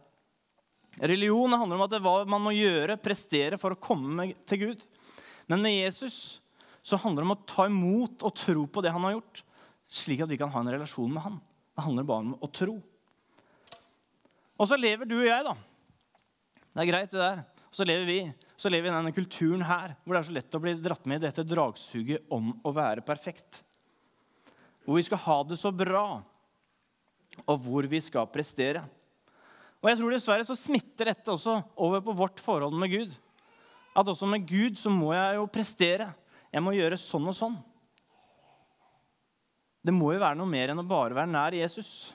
Religion 1.11 1.55
handler 1.55 1.79
om 1.79 1.83
at 1.85 1.93
det 1.93 1.99
er 1.99 2.05
hva 2.07 2.21
man 2.27 2.43
må 2.43 2.53
gjøre, 2.55 2.99
prestere, 3.03 3.59
for 3.59 3.75
å 3.75 3.83
komme 3.83 4.31
til 4.51 4.63
Gud. 4.63 4.85
Men 5.51 5.63
med 5.63 5.75
Jesus 5.75 6.41
så 6.83 6.99
handler 7.01 7.23
det 7.23 7.29
om 7.29 7.37
å 7.37 7.47
ta 7.49 7.67
imot 7.69 8.25
og 8.27 8.35
tro 8.37 8.67
på 8.71 8.83
det 8.85 8.93
han 8.95 9.05
har 9.07 9.19
gjort, 9.19 9.43
slik 9.91 10.23
at 10.25 10.31
vi 10.31 10.39
kan 10.41 10.53
ha 10.53 10.63
en 10.63 10.73
relasjon 10.73 11.13
med 11.13 11.25
han. 11.25 11.41
Det 11.77 11.85
handler 11.87 12.09
bare 12.09 12.27
om 12.27 12.37
å 12.41 12.51
tro. 12.53 12.77
Og 14.61 14.69
så 14.69 14.77
lever 14.77 15.09
du 15.09 15.17
og 15.19 15.29
jeg, 15.29 15.45
da. 15.47 15.57
Det 16.71 16.83
er 16.83 16.91
greit, 16.91 17.13
det 17.13 17.21
der. 17.21 17.43
Så 17.71 17.87
lever 17.87 18.09
vi 18.09 18.21
så 18.61 18.69
lever 18.69 18.89
vi 18.89 18.91
i 18.91 18.93
denne 18.93 19.15
kulturen 19.17 19.63
her, 19.65 19.95
hvor 20.05 20.13
det 20.13 20.21
er 20.21 20.27
så 20.29 20.35
lett 20.37 20.57
å 20.59 20.61
bli 20.61 20.75
dratt 20.85 21.07
med 21.09 21.23
i 21.23 21.25
dette 21.25 21.47
dragsuget 21.49 22.27
om 22.35 22.51
å 22.61 22.73
være 22.77 23.01
perfekt. 23.07 23.63
Hvor 24.85 24.99
vi 24.99 25.05
skal 25.07 25.23
ha 25.25 25.37
det 25.49 25.57
så 25.57 25.71
bra, 25.73 26.21
og 27.47 27.63
hvor 27.65 27.89
vi 27.89 28.03
skal 28.05 28.29
prestere. 28.29 28.83
Og 29.81 29.89
jeg 29.89 29.97
tror 29.97 30.13
dessverre 30.13 30.45
så 30.45 30.59
smitter 30.61 31.09
dette 31.09 31.33
også 31.33 31.57
over 31.81 32.05
på 32.05 32.17
vårt 32.19 32.43
forhold 32.45 32.77
med 32.77 32.93
Gud. 32.93 33.15
At 33.97 34.13
også 34.13 34.29
med 34.29 34.45
Gud 34.45 34.77
så 34.77 34.93
må 34.93 35.15
jeg 35.17 35.39
jo 35.39 35.49
prestere. 35.49 36.11
Jeg 36.51 36.65
må 36.67 36.75
gjøre 36.75 36.99
sånn 36.99 37.29
og 37.31 37.37
sånn. 37.37 37.59
Det 39.81 39.95
må 39.97 40.11
jo 40.13 40.21
være 40.21 40.37
noe 40.37 40.51
mer 40.51 40.73
enn 40.73 40.83
å 40.83 40.87
bare 40.87 41.17
være 41.17 41.31
nær 41.31 41.57
Jesus. 41.57 42.11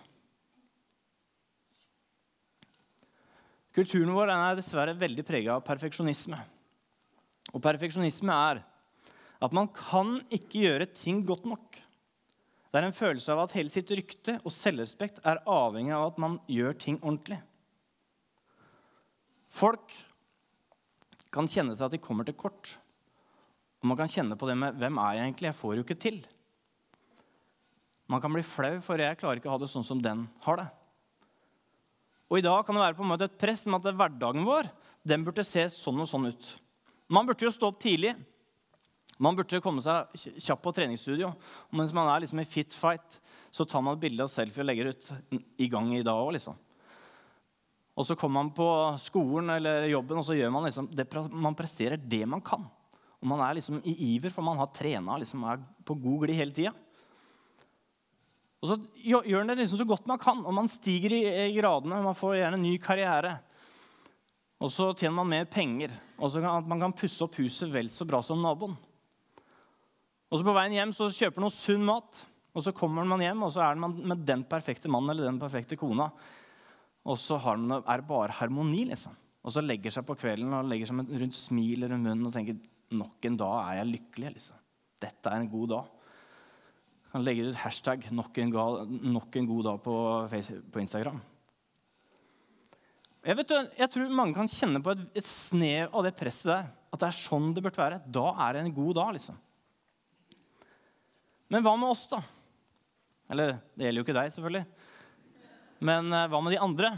Kulturen 3.75 4.13
vår 4.15 4.31
er 4.31 4.59
dessverre 4.59 4.95
veldig 4.95 5.25
prega 5.27 5.55
av 5.55 5.65
perfeksjonisme. 5.67 6.37
Og 7.55 7.63
perfeksjonisme 7.63 8.35
er 8.51 8.61
at 9.43 9.55
man 9.55 9.67
kan 9.75 10.19
ikke 10.33 10.63
gjøre 10.63 10.87
ting 10.95 11.23
godt 11.27 11.47
nok. 11.49 11.81
Det 12.71 12.79
er 12.81 12.87
en 12.89 12.95
følelse 12.95 13.31
av 13.31 13.45
at 13.45 13.55
hele 13.55 13.71
sitt 13.71 13.91
rykte 13.95 14.37
og 14.43 14.51
selvrespekt 14.51 15.21
er 15.27 15.43
avhengig 15.47 15.95
av 15.95 16.09
at 16.09 16.17
man 16.19 16.39
gjør 16.51 16.75
ting 16.79 16.99
ordentlig. 17.01 17.39
Folk 19.47 19.93
kan 21.31 21.47
kjenne 21.51 21.75
seg 21.75 21.87
at 21.87 21.95
de 21.95 22.03
kommer 22.03 22.27
til 22.27 22.35
kort. 22.35 22.73
Og 23.85 23.91
man 23.91 23.99
kan 23.99 24.09
kjenne 24.09 24.33
på 24.33 24.47
det 24.49 24.55
med 24.57 24.73
'Hvem 24.73 24.97
er 24.97 25.13
jeg 25.13 25.23
egentlig? 25.29 25.45
Jeg 25.45 25.55
får 25.61 25.75
jo 25.75 25.83
ikke 25.83 26.01
til'. 26.01 26.25
Man 28.09 28.21
kan 28.21 28.33
bli 28.33 28.41
flau, 28.41 28.81
for 28.81 28.97
jeg 28.97 29.17
klarer 29.17 29.37
ikke 29.37 29.45
å 29.45 29.51
ha 29.51 29.57
det 29.61 29.69
sånn 29.69 29.85
som 29.85 30.01
den 30.01 30.27
har 30.41 30.57
det. 30.57 30.69
Og 32.31 32.39
i 32.39 32.41
dag 32.41 32.65
kan 32.65 32.73
det 32.73 32.81
være 32.81 32.97
på 32.97 33.03
en 33.03 33.11
måte 33.13 33.25
et 33.29 33.37
press 33.37 33.67
om 33.67 33.75
at 33.75 33.83
hverdagen 33.83 34.43
vår 34.43 34.71
den 35.05 35.23
burde 35.23 35.45
se 35.45 35.69
sånn 35.69 36.01
og 36.01 36.07
sånn 36.09 36.25
ut. 36.33 36.61
Man 37.07 37.27
burde 37.27 37.45
jo 37.45 37.51
stå 37.51 37.67
opp 37.67 37.79
tidlig. 37.79 38.15
Man 39.19 39.35
burde 39.35 39.61
komme 39.61 39.81
seg 39.81 40.09
kjapt 40.17 40.63
på 40.63 40.73
treningsstudio. 40.73 41.27
Og 41.27 41.73
mens 41.77 41.93
man 41.93 42.09
er 42.09 42.21
liksom 42.21 42.39
i 42.41 42.45
fit 42.45 42.73
fight, 42.73 43.21
så 43.51 43.65
tar 43.65 43.81
man 43.81 43.97
et 43.97 44.01
bilde 44.01 44.23
av 44.23 44.29
selfie 44.33 44.61
og 44.61 44.65
legger 44.65 44.89
ut 44.89 45.11
i 45.59 45.67
gang 45.67 45.93
i 45.93 46.01
dag 46.01 46.17
òg. 46.17 46.33
Liksom. 46.33 46.57
Og 47.95 48.05
så 48.05 48.15
kommer 48.15 48.41
man 48.41 48.49
på 48.51 48.97
skolen 48.97 49.49
eller 49.49 49.85
jobben, 49.85 50.17
og 50.17 50.25
så 50.25 50.33
gjør 50.33 50.49
man 50.51 50.63
liksom 50.63 50.89
det, 50.89 51.05
man 51.31 51.55
presterer 51.55 51.97
det 52.01 52.25
man 52.25 52.41
kan. 52.41 52.65
Og 53.25 53.29
man 53.31 53.41
er 53.41 53.55
liksom 53.57 53.79
i 53.81 53.95
iver, 54.13 54.29
for 54.29 54.45
man 54.45 54.59
har 54.61 54.69
trena 54.69 55.17
liksom 55.17 55.41
er 55.49 55.63
på 55.81 55.95
god 55.97 56.27
glid 56.27 56.37
hele 56.37 56.53
tida. 56.53 56.73
Og 58.61 58.69
så 58.69 58.75
gjør 59.01 59.41
man 59.41 59.49
det 59.49 59.63
liksom 59.63 59.79
så 59.81 59.87
godt 59.89 60.05
man 60.09 60.21
kan, 60.21 60.43
og 60.45 60.53
man 60.53 60.69
stiger 60.69 61.15
i 61.17 61.49
gradene. 61.57 62.03
Man 62.05 62.17
får 62.17 62.37
gjerne 62.37 62.59
en 62.59 62.65
ny 62.67 62.75
karriere. 62.81 63.33
Og 64.61 64.69
så 64.71 64.91
tjener 64.93 65.17
man 65.17 65.31
mer 65.33 65.49
penger, 65.49 65.91
og 66.21 66.29
så 66.31 66.41
kan 66.43 66.69
man 66.69 66.85
kan 66.85 66.93
pusse 66.95 67.25
opp 67.25 67.35
huset 67.41 67.73
vel 67.73 67.89
så 67.91 68.05
bra 68.07 68.21
som 68.23 68.39
naboen. 68.45 68.77
Og 70.29 70.37
så 70.37 70.45
På 70.45 70.53
veien 70.55 70.77
hjem 70.77 70.93
så 70.95 71.09
kjøper 71.09 71.41
man 71.41 71.47
noe 71.49 71.57
sunn 71.57 71.83
mat, 71.85 72.21
og 72.55 72.63
så 72.63 72.73
kommer 72.77 73.09
man 73.09 73.25
hjem 73.25 73.43
og 73.43 73.51
så 73.53 73.65
er 73.65 73.81
man 73.81 73.97
med 74.07 74.21
den 74.25 74.45
perfekte 74.47 74.89
mannen 74.91 75.11
eller 75.11 75.27
den 75.27 75.41
perfekte 75.41 75.77
kona. 75.77 76.07
Og 77.05 77.17
så 77.21 77.41
man, 77.57 77.81
er 77.81 78.01
det 78.01 78.07
bare 78.07 78.37
harmoni. 78.37 78.85
liksom. 78.85 79.17
Og 79.45 79.53
så 79.53 79.61
legger 79.61 79.93
seg 79.93 80.05
på 80.07 80.15
kvelden 80.17 80.53
og 80.55 80.69
legger 80.69 80.89
seg 80.89 80.97
med 81.01 81.11
rundt 81.21 81.37
smil 81.37 81.85
rundt 81.85 82.01
munnen 82.01 82.29
og 82.29 82.33
tenker 82.33 82.57
nok 82.93 83.25
en 83.25 83.37
dag 83.39 83.55
er 83.61 83.79
jeg 83.79 83.91
lykkelig. 83.93 84.33
liksom. 84.37 84.59
Dette 85.01 85.31
er 85.31 85.41
en 85.41 85.51
god 85.51 85.69
dag. 85.73 85.91
Han 87.15 87.23
legger 87.23 87.47
ut 87.47 87.61
hashtag 87.63 88.11
'nok 88.11 88.37
en, 88.43 88.51
nok 89.13 89.35
en 89.35 89.47
god 89.47 89.63
dag' 89.63 89.83
på, 89.83 89.95
på 90.71 90.81
Instagram. 90.81 91.21
Jeg, 93.25 93.37
vet, 93.37 93.51
jeg, 93.79 93.89
tror 93.89 94.11
mange 94.13 94.35
kan 94.35 94.49
kjenne 94.51 94.83
på 94.83 94.91
et, 94.91 94.99
et, 95.15 95.25
snev 95.25 95.89
av 95.95 96.03
det 96.05 96.13
presset 96.13 96.51
der. 96.51 96.67
At 96.93 96.99
det 97.01 97.07
er 97.07 97.17
sånn 97.17 97.53
det 97.55 97.63
burde 97.63 97.79
være. 97.79 98.01
Da 98.05 98.27
er 98.45 98.53
det 98.53 98.61
en 98.61 98.75
god 98.75 98.93
dag, 98.99 99.13
liksom. 99.15 99.39
Men 101.49 101.63
hva 101.65 101.73
med 101.79 101.89
oss, 101.89 102.05
da? 102.11 102.19
Eller 103.31 103.55
det 103.73 103.87
gjelder 103.87 104.01
jo 104.01 104.05
ikke 104.05 104.17
deg, 104.19 104.33
selvfølgelig. 104.35 104.65
Men 105.89 106.13
eh, 106.13 106.27
hva 106.29 106.41
med 106.43 106.53
de 106.53 106.61
andre? 106.61 106.91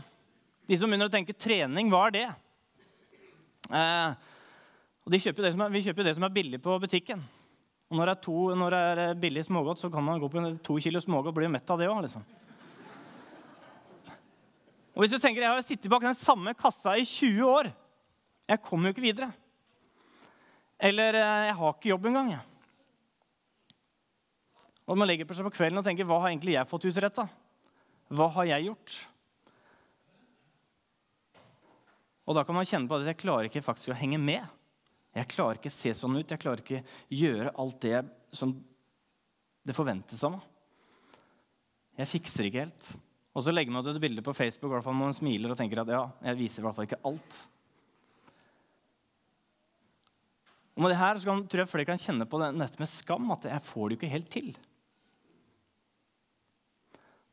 De 0.68 0.78
som 0.80 0.92
begynner 0.92 1.08
å 1.08 1.14
tenke 1.14 1.38
trening, 1.38 1.94
hva 1.94 2.08
er 2.08 2.16
det? 2.18 2.28
Eh, 3.72 4.34
og 5.08 5.14
de 5.14 5.22
kjøper 5.24 5.46
er, 5.48 5.70
vi 5.72 5.80
kjøper 5.86 6.04
det 6.04 6.18
som 6.18 6.26
er 6.28 6.34
billig 6.36 6.58
på 6.60 6.74
butikken. 6.84 7.22
Og 7.88 7.96
når 7.96 8.10
det 8.10 8.14
er, 8.18 8.24
to, 8.26 8.34
når 8.60 8.74
det 8.74 8.80
er 8.84 9.20
billig 9.22 9.46
smågodt, 9.48 9.80
så 9.80 9.88
kan 9.88 10.04
man 10.04 10.20
gå 10.20 10.28
på 10.28 10.42
to 10.60 10.76
kilo 10.84 11.00
smågodt 11.00 11.32
og 11.32 11.38
bli 11.38 11.48
mett 11.54 11.72
av 11.72 11.80
det 11.80 11.88
òg. 11.88 12.02
Liksom. 12.04 12.26
Og 14.92 15.06
hvis 15.06 15.14
du 15.16 15.16
tenker, 15.24 15.46
Jeg 15.46 15.54
har 15.54 15.64
sittet 15.64 15.88
bak 15.94 16.04
den 16.04 16.18
samme 16.18 16.52
kassa 16.60 16.98
i 17.00 17.06
20 17.08 17.48
år. 17.48 17.72
Jeg 18.52 18.62
kommer 18.66 18.90
jo 18.90 18.98
ikke 18.98 19.06
videre. 19.06 19.32
Eller 20.76 21.16
eh, 21.16 21.46
jeg 21.48 21.56
har 21.62 21.74
ikke 21.78 21.94
jobb 21.94 22.12
engang. 22.12 22.36
Og 24.88 25.00
man 25.00 25.08
legger 25.08 25.28
på 25.28 25.40
seg 25.40 25.48
på 25.48 25.56
kvelden 25.56 25.80
og 25.80 25.88
tenker 25.88 26.04
hva 26.04 26.20
har 26.20 26.34
egentlig 26.34 26.58
jeg 26.58 26.68
fått 26.68 26.90
utretta? 26.92 27.30
Hva 28.12 28.28
har 28.36 28.52
jeg 28.52 28.68
gjort? 28.68 29.00
Og 32.28 32.36
da 32.36 32.44
kan 32.44 32.60
man 32.60 32.68
kjenne 32.68 32.92
på 32.92 33.00
at 33.00 33.08
jeg 33.08 33.24
klarer 33.24 33.48
ikke 33.48 33.64
faktisk 33.64 33.96
å 33.96 34.00
henge 34.04 34.20
med. 34.20 34.44
Jeg 35.18 35.32
klarer 35.34 35.58
ikke 35.58 35.72
å 35.72 35.74
se 35.74 35.94
sånn 35.98 36.20
ut. 36.20 36.30
Jeg 36.30 36.42
klarer 36.42 36.62
ikke 36.62 36.84
gjøre 37.10 37.54
alt 37.58 37.82
det 37.82 38.02
som 38.36 38.54
det 39.68 39.76
forventes 39.76 40.22
av 40.24 40.36
meg. 40.36 40.48
Jeg 41.98 42.12
fikser 42.12 42.48
ikke 42.48 42.66
helt. 42.68 42.90
Og 43.38 43.44
så 43.46 43.54
legger 43.54 43.74
man 43.74 43.86
ut 43.86 43.96
et 43.96 44.02
bilde 44.02 44.24
på 44.26 44.36
Facebook 44.38 44.74
fall 44.86 44.98
man 44.98 45.16
smiler 45.16 45.54
og 45.54 45.60
tenker 45.60 45.82
at 45.82 45.94
ja, 45.94 46.04
jeg 46.30 46.40
viser 46.40 46.62
i 46.62 46.66
hvert 46.66 46.78
fall 46.78 46.88
ikke 46.88 47.02
alt. 47.10 47.38
Og 50.78 50.84
med 50.86 50.94
det 50.94 51.00
her 51.00 51.20
kan, 51.26 51.42
tror 51.50 51.64
jeg 51.64 51.72
flere 51.72 51.90
kan 51.90 52.02
kjenne 52.02 52.28
på 52.30 52.40
dette 52.42 52.82
med 52.82 52.90
skam, 52.90 53.32
at 53.34 53.48
jeg 53.50 53.66
får 53.66 53.88
det 53.88 53.96
jo 53.96 54.00
ikke 54.00 54.14
helt 54.14 54.30
til. 54.34 54.52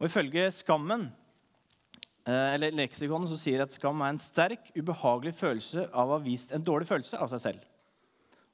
Og 0.01 0.09
Ifølge 0.09 0.47
Skammen 0.53 1.07
eh, 2.25 2.55
eller 2.57 2.77
leksikonet 2.77 3.31
så 3.31 3.39
sier 3.41 3.63
at 3.65 3.77
skam 3.77 4.01
er 4.05 4.15
en 4.15 4.21
sterk, 4.21 4.73
ubehagelig 4.77 5.37
følelse 5.37 5.87
av 5.93 6.09
å 6.09 6.17
ha 6.17 6.25
vist 6.25 6.57
en 6.57 6.65
dårlig 6.65 6.89
følelse 6.89 7.21
av 7.21 7.31
seg 7.33 7.45
selv 7.45 7.71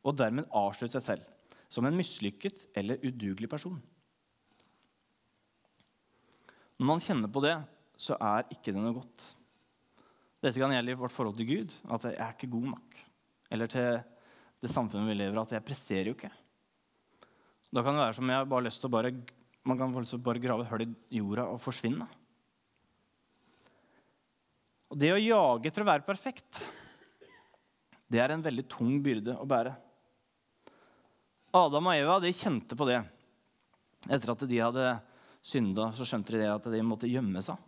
og 0.04 0.16
dermed 0.16 0.48
avslørt 0.56 0.96
seg 0.96 1.04
selv 1.04 1.28
som 1.70 1.86
en 1.86 1.94
mislykket 1.96 2.66
eller 2.76 3.02
udugelig 3.06 3.48
person. 3.50 3.78
Når 6.80 6.88
man 6.88 7.02
kjenner 7.04 7.30
på 7.30 7.42
det, 7.44 7.54
så 8.00 8.16
er 8.16 8.48
ikke 8.50 8.72
det 8.72 8.80
noe 8.80 8.96
godt. 8.96 9.26
Dette 10.40 10.56
kan 10.56 10.72
gjelde 10.72 10.94
i 10.94 10.98
vårt 10.98 11.12
forhold 11.12 11.36
til 11.36 11.48
Gud, 11.50 11.74
at 11.92 12.06
jeg 12.08 12.16
er 12.16 12.32
ikke 12.32 12.48
god 12.54 12.70
nok. 12.72 13.00
Eller 13.52 13.70
til 13.70 13.98
det 14.60 14.70
samfunnet 14.72 15.10
vi 15.10 15.18
lever 15.18 15.36
i, 15.36 15.42
at 15.42 15.52
jeg 15.52 15.66
presterer 15.66 16.08
jo 16.08 16.16
ikke. 16.16 16.32
Da 17.70 17.84
kan 17.84 17.94
det 17.94 18.02
være 18.02 18.16
som 18.16 18.32
jeg 18.32 18.48
bare 18.48 18.58
har 18.62 18.66
lyst 18.66 18.80
til 18.82 18.88
å 18.88 18.94
bare, 18.96 19.12
man 19.68 19.78
kan 19.78 19.92
lyst 19.94 20.16
til 20.16 20.22
å 20.22 20.26
bare 20.30 20.42
grave 20.42 20.64
et 20.64 20.72
hull 20.72 20.86
i 20.88 21.20
jorda 21.20 21.44
og 21.52 21.60
forsvinne. 21.62 22.08
Og 24.90 24.98
Det 24.98 25.12
å 25.14 25.20
jage 25.20 25.70
etter 25.70 25.84
å 25.84 25.90
være 25.92 26.08
perfekt, 26.08 26.64
det 28.10 28.18
er 28.18 28.32
en 28.34 28.42
veldig 28.42 28.64
tung 28.72 28.96
byrde 29.04 29.36
å 29.38 29.46
bære. 29.46 29.76
Adam 31.50 31.88
og 31.90 31.98
Eva 31.98 32.18
de 32.22 32.30
kjente 32.34 32.76
på 32.78 32.86
det. 32.86 33.00
Etter 34.06 34.32
at 34.32 34.44
de 34.48 34.60
hadde 34.62 34.86
synda, 35.42 35.90
så 35.96 36.06
skjønte 36.06 36.38
de 36.38 36.46
at 36.46 36.68
de 36.70 36.82
måtte 36.86 37.10
gjemme 37.10 37.42
seg. 37.42 37.58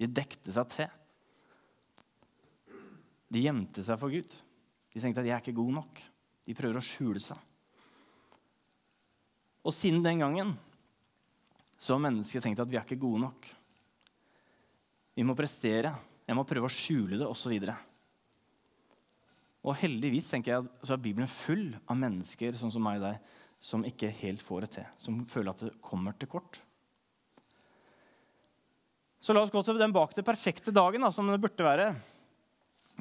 De 0.00 0.08
dekte 0.08 0.54
seg 0.54 0.70
til. 0.72 0.88
De 3.32 3.44
gjemte 3.44 3.84
seg 3.84 4.00
for 4.00 4.12
Gud. 4.12 4.32
De 4.92 5.00
tenkte 5.00 5.20
at 5.20 5.26
'jeg 5.26 5.36
er 5.36 5.44
ikke 5.44 5.60
god 5.60 5.72
nok'. 5.72 6.00
De 6.46 6.54
prøver 6.54 6.76
å 6.76 6.84
skjule 6.84 7.20
seg. 7.20 7.38
Og 9.64 9.72
siden 9.72 10.02
den 10.02 10.18
gangen 10.18 10.58
så 11.78 11.94
har 11.94 12.00
mennesket 12.00 12.42
tenkt 12.42 12.60
at 12.60 12.68
vi 12.68 12.76
er 12.76 12.84
ikke 12.84 13.00
gode 13.00 13.20
nok. 13.20 13.46
Vi 15.14 15.22
må 15.22 15.34
prestere. 15.34 15.94
Jeg 16.26 16.36
må 16.36 16.44
prøve 16.44 16.66
å 16.66 16.72
skjule 16.72 17.18
det, 17.18 17.26
osv. 17.26 17.52
Og 19.62 19.78
heldigvis 19.78 20.26
tenker 20.32 20.56
jeg, 20.56 20.70
så 20.82 20.96
er 20.96 21.02
Bibelen 21.02 21.30
full 21.30 21.70
av 21.86 21.98
mennesker 21.98 22.56
sånn 22.58 22.72
som 22.74 22.82
meg 22.82 22.98
og 22.98 23.06
deg, 23.06 23.34
som 23.62 23.84
ikke 23.86 24.10
helt 24.22 24.42
får 24.42 24.64
det 24.64 24.70
til, 24.78 24.86
som 24.98 25.20
føler 25.30 25.52
at 25.52 25.64
det 25.68 25.76
kommer 25.84 26.16
til 26.18 26.30
kort. 26.32 26.58
Så 29.22 29.34
la 29.34 29.44
oss 29.44 29.52
gå 29.54 29.60
til 29.62 29.78
den 29.78 29.94
bak 29.94 30.16
til 30.16 30.26
perfekte 30.26 30.74
dagen, 30.74 31.04
da, 31.06 31.12
som 31.14 31.28
det 31.30 31.38
burde 31.42 31.62
være. 31.62 31.92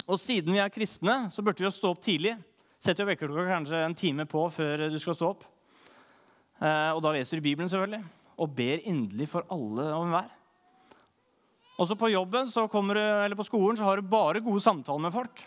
Og 0.06 0.20
siden 0.22 0.54
vi 0.54 0.62
er 0.62 0.74
kristne, 0.74 1.16
så 1.34 1.42
burde 1.42 1.64
vi 1.64 1.66
jo 1.66 1.74
stå 1.74 1.96
opp 1.96 2.04
tidlig. 2.06 2.36
Setter 2.82 3.02
jo 3.02 3.10
vekkerklokka 3.10 3.48
kanskje 3.50 3.80
en 3.82 3.98
time 3.98 4.28
på 4.30 4.44
før 4.54 4.86
du 4.94 5.00
skal 5.02 5.18
stå 5.18 5.32
opp. 5.34 5.48
Eh, 6.62 6.92
og 6.94 7.02
da 7.02 7.16
leser 7.16 7.42
du 7.42 7.46
Bibelen, 7.48 7.70
selvfølgelig, 7.70 8.04
og 8.38 8.54
ber 8.54 8.86
inderlig 8.86 9.28
for 9.32 9.50
alle 9.50 9.88
og 9.96 10.06
enhver. 10.06 10.30
Også 11.82 11.98
på 11.98 12.12
jobben 12.14 12.50
så 12.54 12.68
kommer 12.70 13.00
du, 13.00 13.02
eller 13.02 13.38
på 13.40 13.48
skolen 13.48 13.80
så 13.80 13.88
har 13.88 13.98
du 13.98 14.06
bare 14.06 14.44
gode 14.46 14.62
samtaler 14.62 15.08
med 15.08 15.16
folk. 15.16 15.42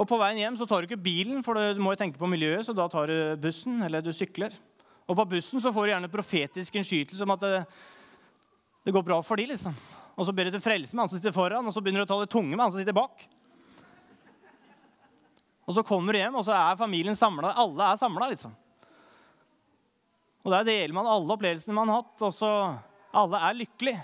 Og 0.00 0.08
på 0.08 0.16
veien 0.16 0.40
hjem 0.40 0.56
så 0.56 0.64
tar 0.64 0.80
du 0.80 0.88
ikke 0.88 1.02
bilen, 1.04 1.42
for 1.44 1.58
du 1.58 1.80
må 1.84 1.92
jo 1.92 2.00
tenke 2.00 2.20
på 2.20 2.28
miljøet, 2.30 2.64
så 2.64 2.72
da 2.76 2.86
tar 2.88 3.10
du 3.10 3.16
bussen 3.42 3.82
eller 3.84 4.00
du 4.00 4.14
sykler. 4.16 4.54
Og 5.04 5.18
på 5.18 5.26
bussen 5.34 5.60
så 5.60 5.72
får 5.74 5.86
du 5.86 5.92
gjerne 5.92 6.12
profetisk 6.12 6.78
innskytelse 6.78 7.26
om 7.26 7.34
at 7.34 7.42
det, 7.44 7.58
det 8.86 8.94
går 8.96 9.04
bra 9.04 9.18
for 9.26 9.36
de, 9.36 9.50
liksom. 9.50 9.76
Og 10.16 10.24
så 10.24 10.32
ber 10.36 10.48
du 10.48 10.54
til 10.54 10.64
frelse 10.64 10.96
med 10.96 11.04
han 11.04 11.10
som 11.12 11.20
sitter 11.20 11.36
foran, 11.36 11.66
og 11.66 11.74
så 11.74 11.82
begynner 11.84 12.04
du 12.04 12.08
å 12.08 12.12
ta 12.14 12.18
det 12.22 12.32
tunge 12.32 12.54
med 12.54 12.64
han 12.64 12.72
som 12.72 12.80
sitter 12.80 12.96
bak. 12.96 13.26
Og 15.68 15.76
så 15.76 15.84
kommer 15.86 16.16
du 16.16 16.22
hjem, 16.22 16.38
og 16.40 16.46
så 16.48 16.56
er 16.56 16.80
familien 16.80 17.18
samla. 17.18 17.52
Alle 17.60 17.90
er 17.92 18.00
samla, 18.00 18.30
liksom. 18.32 18.56
Og 20.40 20.54
der 20.54 20.64
deler 20.64 20.96
man 20.96 21.10
alle 21.10 21.36
opplevelsene 21.36 21.76
man 21.76 21.92
har 21.92 22.00
hatt, 22.00 22.16
og 22.24 22.32
så 22.32 22.50
alle 23.20 23.42
er 23.50 23.60
lykkelige. 23.60 24.00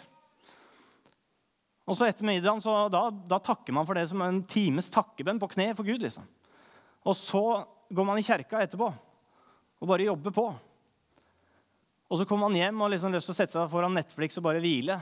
Og 1.87 1.95
så 1.95 2.09
etter 2.09 2.26
middagen 2.26 2.62
så 2.62 2.75
da, 2.90 3.05
da, 3.11 3.38
takker 3.38 3.75
man 3.75 3.87
for 3.87 3.99
det 3.99 4.09
som 4.11 4.23
en 4.25 4.40
times 4.50 4.90
takkebønn 4.95 5.38
på 5.43 5.50
kne 5.52 5.71
for 5.78 5.87
Gud. 5.87 6.02
liksom. 6.02 6.26
Og 7.07 7.14
så 7.14 7.43
går 7.95 8.07
man 8.09 8.19
i 8.19 8.26
kjerka 8.26 8.64
etterpå 8.64 8.88
og 9.76 9.90
bare 9.90 10.09
jobber 10.09 10.35
på. 10.35 10.47
Og 12.07 12.19
så 12.19 12.26
kommer 12.26 12.49
man 12.49 12.59
hjem 12.59 12.83
og 12.83 12.90
liksom 12.93 13.14
lyst 13.14 13.31
til 13.31 13.37
å 13.37 13.38
sette 13.38 13.55
seg 13.55 13.71
foran 13.71 13.95
Netflix 13.95 14.38
og 14.38 14.47
bare 14.47 14.62
hvile. 14.62 14.99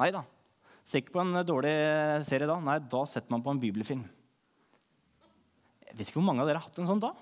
Nei 0.00 0.10
da. 0.14 0.24
Ser 0.84 1.02
ikke 1.02 1.14
på 1.16 1.22
en 1.22 1.38
dårlig 1.46 1.74
serie 2.26 2.48
da. 2.50 2.58
Nei, 2.62 2.80
da 2.82 3.04
setter 3.08 3.34
man 3.34 3.44
på 3.44 3.54
en 3.54 3.62
bibelfilm. 3.62 4.02
Jeg 5.86 5.96
vet 5.98 6.08
ikke 6.08 6.18
hvor 6.18 6.26
mange 6.26 6.42
av 6.42 6.50
dere 6.50 6.58
har 6.58 6.66
hatt 6.66 6.82
en 6.82 6.90
sånn 6.90 7.02
da. 7.02 7.12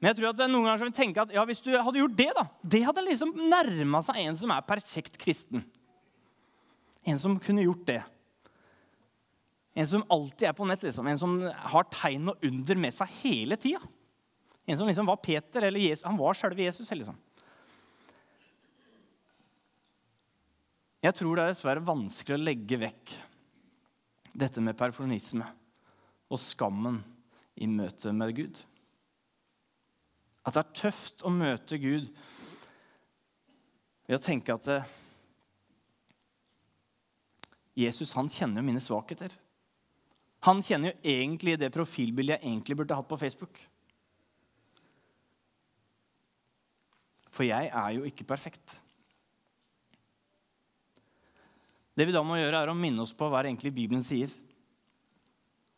Men 0.00 0.10
jeg 0.10 0.16
tror 0.16 0.30
at 0.30 0.40
noen 0.48 0.64
ganger 0.64 0.80
så 0.80 0.86
vil 0.88 0.96
tenke 0.96 1.20
at 1.20 1.32
ja, 1.34 1.42
hvis 1.44 1.60
du 1.60 1.74
hadde 1.76 2.00
gjort 2.00 2.16
det, 2.16 2.30
da, 2.36 2.46
det 2.72 2.80
hadde 2.86 3.04
liksom 3.04 3.34
nærma 3.36 4.00
seg 4.04 4.22
en 4.22 4.38
som 4.40 4.52
er 4.54 4.64
perfekt 4.64 5.18
kristen. 5.20 5.66
En 7.04 7.20
som 7.20 7.36
kunne 7.40 7.66
gjort 7.66 7.84
det. 7.88 8.00
En 9.76 9.88
som 9.88 10.04
alltid 10.12 10.48
er 10.48 10.56
på 10.56 10.66
nett. 10.68 10.82
liksom. 10.82 11.06
En 11.06 11.20
som 11.20 11.36
har 11.44 11.88
tegn 11.92 12.32
og 12.32 12.46
under 12.48 12.80
med 12.80 12.96
seg 12.96 13.12
hele 13.20 13.60
tida. 13.60 13.80
En 14.64 14.78
som 14.78 14.88
liksom 14.88 15.08
var 15.08 15.20
Peter, 15.20 15.68
eller 15.68 15.80
Jesus. 15.80 16.06
Han 16.08 16.18
var 16.20 16.36
sjølve 16.36 16.64
Jesus. 16.64 16.90
liksom. 16.90 17.16
Jeg 21.00 21.16
tror 21.16 21.36
det 21.36 21.44
er 21.44 21.54
dessverre 21.54 21.84
vanskelig 21.84 22.36
å 22.36 22.44
legge 22.44 22.80
vekk 22.80 23.14
dette 24.40 24.60
med 24.64 24.76
perfeksjonisme 24.78 25.46
og 26.30 26.40
skammen 26.40 27.00
i 27.56 27.68
møte 27.68 28.12
med 28.16 28.34
Gud. 28.36 28.60
At 30.50 30.56
det 30.56 30.62
er 30.64 30.78
tøft 30.90 31.22
å 31.22 31.30
møte 31.30 31.76
Gud 31.78 32.08
ved 34.08 34.16
å 34.16 34.22
tenke 34.24 34.56
at 34.56 34.66
eh, 34.66 34.94
Jesus 37.78 38.16
han 38.18 38.26
kjenner 38.26 38.58
jo 38.58 38.66
mine 38.66 38.82
svakheter. 38.82 39.30
Han 40.48 40.58
kjenner 40.66 40.90
jo 40.90 41.12
egentlig 41.12 41.54
det 41.60 41.68
profilbildet 41.70 42.40
jeg 42.40 42.48
egentlig 42.48 42.76
burde 42.80 42.98
hatt 42.98 43.06
på 43.06 43.20
Facebook. 43.20 43.60
For 47.30 47.46
jeg 47.46 47.70
er 47.70 47.94
jo 47.94 48.02
ikke 48.10 48.26
perfekt. 48.26 48.74
Det 51.94 52.08
vi 52.08 52.16
da 52.16 52.24
må 52.26 52.40
gjøre, 52.40 52.64
er 52.64 52.74
å 52.74 52.74
minne 52.74 53.06
oss 53.06 53.14
på 53.14 53.30
hva 53.30 53.44
egentlig 53.44 53.70
Bibelen 53.78 54.02
sier. 54.02 54.34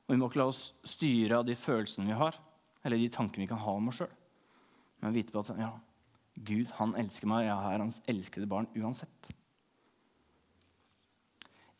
Og 0.09 0.17
vi 0.17 0.23
må 0.23 0.33
ikke 0.33 0.41
la 0.41 0.49
oss 0.49 0.64
styre 0.95 1.43
av 1.43 1.45
de 1.45 1.61
følelsene 1.61 2.09
vi 2.09 2.17
har, 2.25 2.41
eller 2.81 3.05
de 3.05 3.12
tankene 3.12 3.45
vi 3.45 3.52
kan 3.52 3.61
ha 3.69 3.76
om 3.76 3.93
oss 3.93 4.00
sjøl 4.00 4.19
men 5.02 5.14
vite 5.14 5.35
på 5.35 5.42
at 5.42 5.54
ja, 5.59 5.73
Gud 6.47 6.71
han 6.78 6.94
elsker 7.00 7.28
meg, 7.28 7.47
jeg 7.49 7.73
er 7.75 7.82
hans 7.82 8.00
elskede 8.09 8.49
barn 8.49 8.68
uansett. 8.78 9.32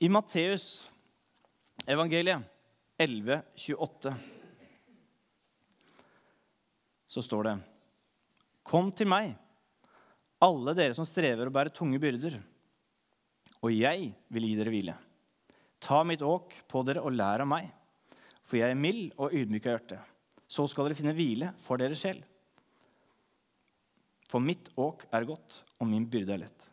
I 0.03 0.11
Matteus 0.11 0.89
evangeliet 1.87 2.43
11, 2.99 3.39
28, 3.57 4.13
så 7.13 7.23
står 7.23 7.47
det 7.49 7.55
Kom 8.67 8.91
til 8.95 9.09
meg, 9.11 9.33
alle 10.43 10.75
dere 10.75 10.95
som 10.95 11.07
strever 11.07 11.49
og 11.49 11.55
bærer 11.55 11.75
tunge 11.75 12.01
byrder, 12.03 12.37
og 13.63 13.75
jeg 13.75 14.11
vil 14.35 14.47
gi 14.49 14.59
dere 14.59 14.75
hvile. 14.75 14.95
Ta 15.83 16.03
mitt 16.07 16.23
åk 16.23 16.55
på 16.71 16.83
dere 16.87 17.03
og 17.03 17.15
lær 17.15 17.43
av 17.43 17.51
meg, 17.51 17.71
for 18.43 18.59
jeg 18.59 18.75
er 18.75 18.79
mild 18.79 19.15
og 19.19 19.35
ydmyk 19.35 19.67
av 19.67 19.77
hjerte. 19.77 19.99
Så 20.51 20.67
skal 20.71 20.89
dere 20.89 20.99
finne 20.99 21.15
hvile 21.17 21.55
for 21.63 21.81
deres 21.81 22.03
sjel. 22.03 22.21
For 24.33 24.41
mitt 24.41 24.71
åk 24.81 25.05
er 25.13 25.27
godt, 25.29 25.61
og 25.77 25.89
min 25.91 26.07
byrde 26.09 26.33
er 26.33 26.47
lett. 26.47 26.69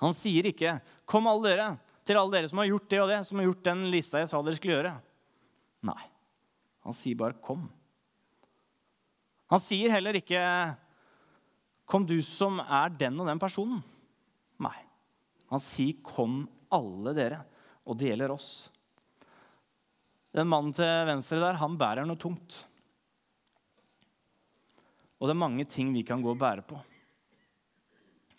Han 0.00 0.16
sier 0.16 0.48
ikke 0.50 0.80
'Kom, 1.06 1.26
alle 1.26 1.48
dere, 1.48 1.78
til 2.04 2.16
alle 2.16 2.32
dere 2.32 2.48
som 2.48 2.58
har 2.58 2.66
gjort 2.66 2.88
det 2.88 3.00
og 3.00 3.08
det', 3.10 3.24
som 3.26 3.38
har 3.38 3.46
gjort 3.46 3.62
den 3.62 3.90
lista 3.90 4.18
jeg 4.18 4.28
sa 4.30 4.42
dere 4.42 4.56
skulle 4.56 4.78
gjøre. 4.78 4.94
Nei. 5.82 6.02
Han 6.84 6.92
sier 6.92 7.16
bare 7.16 7.34
'kom'. 7.34 7.68
Han 9.50 9.60
sier 9.60 9.90
heller 9.90 10.14
ikke 10.14 10.76
'Kom, 11.86 12.06
du 12.06 12.20
som 12.22 12.60
er 12.60 12.88
den 12.88 13.20
og 13.20 13.26
den 13.26 13.38
personen'. 13.38 13.82
Nei. 14.58 14.78
Han 15.50 15.60
sier 15.60 15.94
'Kom, 16.02 16.48
alle 16.72 17.14
dere'. 17.14 17.44
Og 17.86 17.96
det 17.98 18.10
gjelder 18.10 18.30
oss. 18.30 18.70
Den 20.32 20.46
mannen 20.46 20.72
til 20.72 21.06
venstre 21.06 21.40
der, 21.40 21.54
han 21.54 21.76
bærer 21.76 22.06
noe 22.06 22.16
tungt. 22.16 22.64
Og 25.20 25.28
det 25.28 25.34
er 25.34 25.42
mange 25.42 25.66
ting 25.68 25.92
vi 25.92 26.02
kan 26.06 26.22
gå 26.24 26.32
og 26.32 26.40
bære 26.40 26.64
på. 26.64 26.78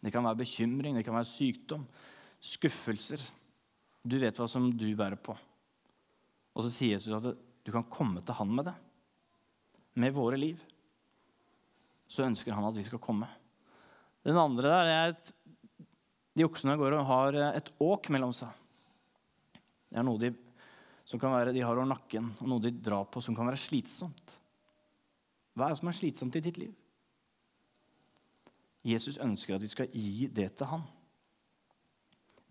Det 0.02 0.10
kan 0.14 0.26
være 0.26 0.42
bekymring, 0.42 0.98
det 0.98 1.06
kan 1.06 1.14
være 1.14 1.30
sykdom, 1.30 1.86
skuffelser. 2.42 3.22
Du 4.02 4.18
vet 4.18 4.38
hva 4.38 4.48
som 4.50 4.66
du 4.74 4.88
bærer 4.98 5.20
på. 5.22 5.36
Og 6.58 6.66
så 6.66 6.72
sier 6.74 6.98
Jesus 6.98 7.14
at 7.14 7.30
du 7.62 7.70
kan 7.74 7.86
komme 7.86 8.24
til 8.26 8.38
han 8.40 8.50
med 8.50 8.72
det. 8.72 8.74
Med 10.02 10.16
våre 10.16 10.40
liv. 10.42 10.58
Så 12.10 12.26
ønsker 12.26 12.58
han 12.58 12.66
at 12.66 12.76
vi 12.76 12.88
skal 12.88 13.02
komme. 13.04 13.30
Den 14.26 14.38
andre 14.38 14.74
der 14.74 14.90
er 14.90 15.14
at 15.14 15.32
de 16.38 16.48
oksene 16.48 16.78
går 16.80 16.96
og 16.98 17.08
har 17.10 17.38
et 17.52 17.70
åk 17.84 18.10
mellom 18.14 18.34
seg. 18.34 18.50
Det 19.92 20.00
er 20.00 20.06
noe 20.08 20.20
de, 20.22 20.32
som 21.04 21.20
kan 21.20 21.34
være, 21.34 21.54
de 21.54 21.64
har 21.64 21.76
over 21.76 21.90
nakken, 21.90 22.30
og 22.40 22.48
noe 22.48 22.64
de 22.64 22.72
drar 22.72 23.04
på 23.12 23.22
som 23.24 23.36
kan 23.36 23.50
være 23.50 23.60
slitsomt. 23.60 24.21
Hva 25.56 25.68
er 25.68 25.74
det 25.74 25.82
som 25.82 25.92
er 25.92 25.98
slitsomt 25.98 26.38
i 26.40 26.44
ditt 26.44 26.60
liv? 26.62 26.74
Jesus 28.88 29.20
ønsker 29.22 29.56
at 29.56 29.64
vi 29.64 29.70
skal 29.70 29.92
gi 29.94 30.28
det 30.32 30.50
til 30.58 30.70
han. 30.72 30.86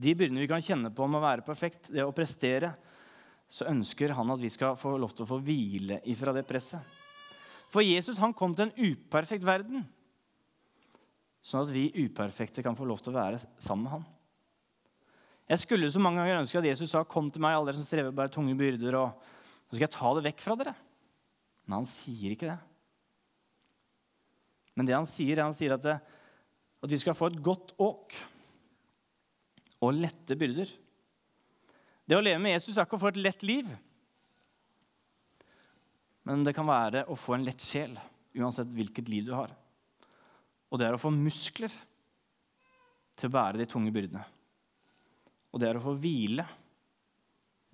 De 0.01 0.15
byrdene 0.17 0.45
vi 0.45 0.49
kan 0.49 0.63
kjenne 0.65 0.93
på 0.95 1.05
om 1.05 1.19
å 1.19 1.23
være 1.23 1.45
perfekt, 1.45 1.91
det 1.93 2.05
å 2.07 2.15
prestere, 2.17 2.73
så 3.51 3.67
ønsker 3.69 4.15
han 4.15 4.31
at 4.33 4.41
vi 4.41 4.51
skal 4.53 4.79
få 4.79 4.95
lov 5.01 5.13
til 5.13 5.27
å 5.27 5.31
få 5.33 5.41
hvile 5.45 5.99
ifra 6.09 6.33
det 6.37 6.47
presset. 6.49 6.85
For 7.71 7.85
Jesus 7.85 8.19
han 8.23 8.35
kom 8.35 8.55
til 8.55 8.69
en 8.69 8.95
uperfekt 8.95 9.45
verden, 9.47 9.85
sånn 11.43 11.65
at 11.65 11.75
vi 11.75 11.91
uperfekte 12.05 12.63
kan 12.65 12.79
få 12.79 12.87
lov 12.89 13.03
til 13.03 13.13
å 13.13 13.19
være 13.19 13.43
sammen 13.59 13.87
med 13.87 13.95
han. 13.99 14.09
Jeg 15.51 15.65
skulle 15.65 15.91
så 15.91 16.03
mange 16.03 16.23
ganger 16.23 16.45
ønske 16.45 16.61
at 16.61 16.69
Jesus 16.69 16.91
sa, 16.91 17.03
'Kom 17.03 17.31
til 17.31 17.43
meg, 17.43 17.57
alle 17.57 17.73
dere 17.73 17.83
som 17.83 17.85
strever 17.85 18.15
bare 18.15 18.31
tunge 18.31 18.55
byrder', 18.55 18.95
og 18.95 19.19
så 19.67 19.75
skal 19.75 19.89
jeg 19.89 19.91
ta 19.91 20.15
det 20.15 20.25
vekk 20.31 20.41
fra 20.41 20.55
dere. 20.55 20.75
Men 21.67 21.83
han 21.83 21.87
sier 21.87 22.31
ikke 22.31 22.47
det. 22.47 22.59
Men 24.79 24.89
det 24.89 24.97
han 24.97 25.09
sier, 25.09 25.43
han 25.43 25.57
sier 25.57 25.75
at, 25.77 25.85
det, 25.85 25.97
at 26.81 26.93
vi 26.93 27.01
skal 27.01 27.17
få 27.17 27.31
et 27.31 27.41
godt 27.45 27.75
åk 27.81 28.17
og 29.81 29.97
lette 29.97 30.37
byrder. 30.39 30.71
Det 32.07 32.19
å 32.19 32.23
leve 32.25 32.43
med 32.43 32.57
Jesus 32.57 32.77
er 32.77 32.87
ikke 32.87 32.99
å 32.99 33.05
få 33.05 33.13
et 33.13 33.23
lett 33.23 33.45
liv. 33.47 33.69
Men 36.29 36.45
det 36.47 36.55
kan 36.57 36.69
være 36.69 37.07
å 37.11 37.17
få 37.19 37.37
en 37.37 37.47
lett 37.47 37.63
sjel, 37.65 37.95
uansett 38.37 38.71
hvilket 38.75 39.09
liv 39.11 39.29
du 39.29 39.33
har. 39.35 39.53
Og 40.71 40.79
det 40.79 40.87
er 40.87 40.97
å 40.97 41.03
få 41.03 41.11
muskler 41.15 41.73
til 43.19 43.31
å 43.31 43.35
bære 43.35 43.61
de 43.61 43.69
tunge 43.69 43.93
byrdene. 43.95 44.23
Og 45.51 45.63
det 45.63 45.71
er 45.71 45.79
å 45.79 45.83
få 45.83 45.97
hvile 45.99 46.45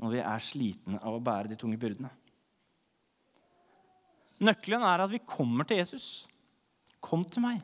når 0.01 0.15
vi 0.15 0.23
er 0.23 0.45
slitne 0.45 1.01
av 1.01 1.17
å 1.17 1.25
bære 1.25 1.53
de 1.53 1.59
tunge 1.61 1.81
byrdene. 1.81 2.11
Nøkkelen 4.45 4.85
er 4.85 5.05
at 5.05 5.13
vi 5.13 5.23
kommer 5.25 5.69
til 5.69 5.81
Jesus. 5.81 6.27
Kom 7.07 7.23
til 7.27 7.45
meg. 7.45 7.63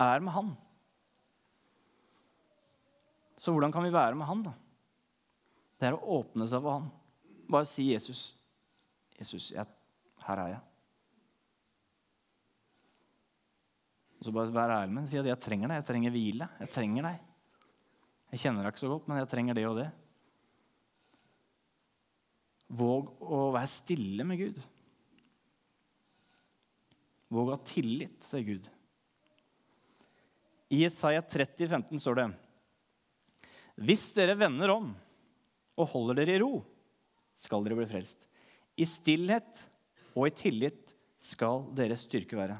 Er 0.00 0.20
med 0.24 0.34
han. 0.34 0.52
Så 3.40 3.52
hvordan 3.54 3.72
kan 3.72 3.84
vi 3.86 3.92
være 3.94 4.18
med 4.20 4.28
han, 4.28 4.42
da? 4.44 4.52
Det 5.80 5.88
er 5.88 5.96
å 5.96 6.18
åpne 6.20 6.44
seg 6.48 6.60
for 6.60 6.76
han. 6.76 6.90
Bare 7.50 7.68
si 7.68 7.86
Jesus. 7.88 8.34
Jesus, 9.16 9.50
jeg, 9.54 9.64
her 10.26 10.42
er 10.42 10.52
jeg. 10.54 10.60
Og 14.20 14.26
så 14.26 14.32
bare 14.36 14.52
Vær 14.52 14.74
ærlig 14.74 14.92
med 14.92 15.08
Si 15.08 15.16
at 15.16 15.28
jeg 15.28 15.40
trenger 15.40 15.70
deg. 15.70 15.80
Jeg 15.80 15.88
trenger 15.88 16.12
hvile. 16.12 16.48
Jeg 16.60 16.72
trenger 16.74 17.08
deg. 17.08 17.22
Jeg 18.30 18.42
kjenner 18.42 18.66
deg 18.66 18.74
ikke 18.74 18.84
så 18.84 18.90
godt, 18.92 19.08
men 19.08 19.18
jeg 19.22 19.30
trenger 19.32 19.56
det 19.56 19.64
og 19.66 19.78
det. 19.80 19.88
Våg 22.80 23.08
å 23.24 23.40
være 23.56 23.72
stille 23.72 24.26
med 24.28 24.38
Gud. 24.38 24.60
Våg 27.30 27.48
å 27.48 27.54
ha 27.54 27.62
tillit 27.62 28.18
til 28.26 28.46
Gud. 28.46 28.68
I 30.70 30.82
Isaiah 30.86 31.22
30, 31.22 31.68
15 31.70 32.02
står 32.02 32.18
det 32.18 32.26
Hvis 33.86 34.08
dere 34.16 34.38
vender 34.38 34.72
om 34.74 34.90
og 35.80 35.90
holder 35.94 36.20
dere 36.20 36.36
i 36.36 36.40
ro, 36.42 36.60
skal 37.38 37.64
dere 37.64 37.78
bli 37.78 37.86
frelst. 37.88 38.26
I 38.76 38.86
stillhet 38.86 39.62
og 40.14 40.26
i 40.26 40.34
tillit 40.34 40.92
skal 41.20 41.64
deres 41.76 42.04
styrke 42.08 42.36
være. 42.38 42.58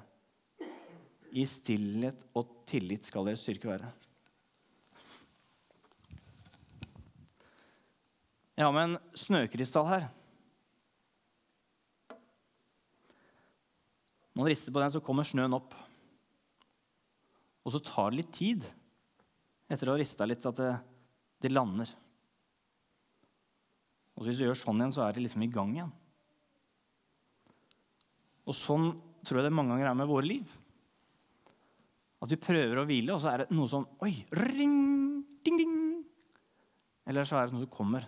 I 1.30 1.44
stillhet 1.46 2.22
og 2.38 2.62
tillit 2.70 3.06
skal 3.06 3.26
deres 3.28 3.42
styrke 3.44 3.70
være. 3.70 3.90
Jeg 8.58 8.66
har 8.66 8.74
med 8.76 8.90
en 8.90 8.98
snøkrystall 9.16 9.86
her. 9.88 10.08
Når 14.30 14.42
man 14.42 14.50
rister 14.50 14.74
på 14.74 14.82
den, 14.82 14.92
så 14.94 15.02
kommer 15.04 15.26
snøen 15.26 15.56
opp. 15.56 15.74
Og 17.66 17.74
så 17.74 17.80
tar 17.84 18.10
det 18.10 18.22
litt 18.22 18.32
tid 18.34 18.66
etter 19.70 19.90
å 19.90 19.94
ha 19.94 20.00
rista 20.00 20.26
litt, 20.26 20.46
at 20.46 20.58
det, 20.58 20.70
det 21.42 21.52
lander. 21.52 21.90
Og 24.18 24.26
hvis 24.26 24.40
du 24.40 24.46
gjør 24.46 24.58
sånn 24.58 24.80
igjen, 24.80 24.94
så 24.96 25.04
er 25.06 25.16
det 25.16 25.24
liksom 25.24 25.44
i 25.46 25.50
gang 25.52 25.74
igjen. 25.76 25.92
Og 28.48 28.56
sånn 28.56 28.90
tror 29.24 29.40
jeg 29.40 29.46
det 29.46 29.54
mange 29.54 29.74
ganger 29.74 29.90
er 29.90 29.98
med 30.00 30.10
våre 30.10 30.26
liv. 30.26 30.56
At 32.20 32.32
vi 32.32 32.40
prøver 32.40 32.80
å 32.80 32.86
hvile, 32.88 33.14
og 33.14 33.22
så 33.22 33.32
er 33.32 33.44
det 33.44 33.54
noe 33.56 33.70
som 33.70 33.86
Oi! 34.04 34.12
Ring! 34.36 34.78
Ding, 35.44 35.56
ding! 35.56 35.76
Eller 37.08 37.26
så 37.28 37.38
er 37.38 37.48
det 37.48 37.56
noe 37.56 37.64
som 37.64 37.72
kommer, 37.72 38.04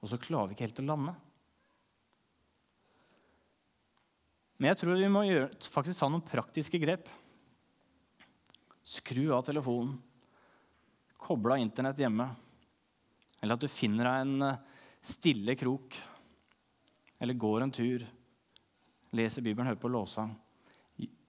og 0.00 0.10
så 0.10 0.20
klarer 0.20 0.50
vi 0.50 0.56
ikke 0.56 0.68
helt 0.68 0.80
å 0.80 0.86
lande. 0.86 1.14
Men 4.58 4.70
jeg 4.70 4.80
tror 4.80 4.98
vi 4.98 5.10
må 5.10 5.24
gjøre, 5.26 5.50
faktisk 5.72 5.98
ta 6.00 6.08
noen 6.10 6.24
praktiske 6.24 6.78
grep. 6.82 7.08
Skru 8.84 9.26
av 9.34 9.42
telefonen. 9.46 9.96
Koble 11.18 11.56
av 11.56 11.62
Internett 11.62 12.00
hjemme. 12.04 12.28
Eller 13.40 13.56
at 13.56 13.64
du 13.64 13.70
finner 13.72 14.06
deg 14.06 14.24
en 14.24 14.48
eh, 14.48 14.60
stille 15.04 15.56
krok. 15.58 15.96
Eller 17.20 17.38
går 17.40 17.64
en 17.64 17.74
tur. 17.74 18.04
Leser 19.14 19.44
Bibelen, 19.44 19.68
hører 19.70 19.80
på 19.80 19.90
låsang. 19.92 20.34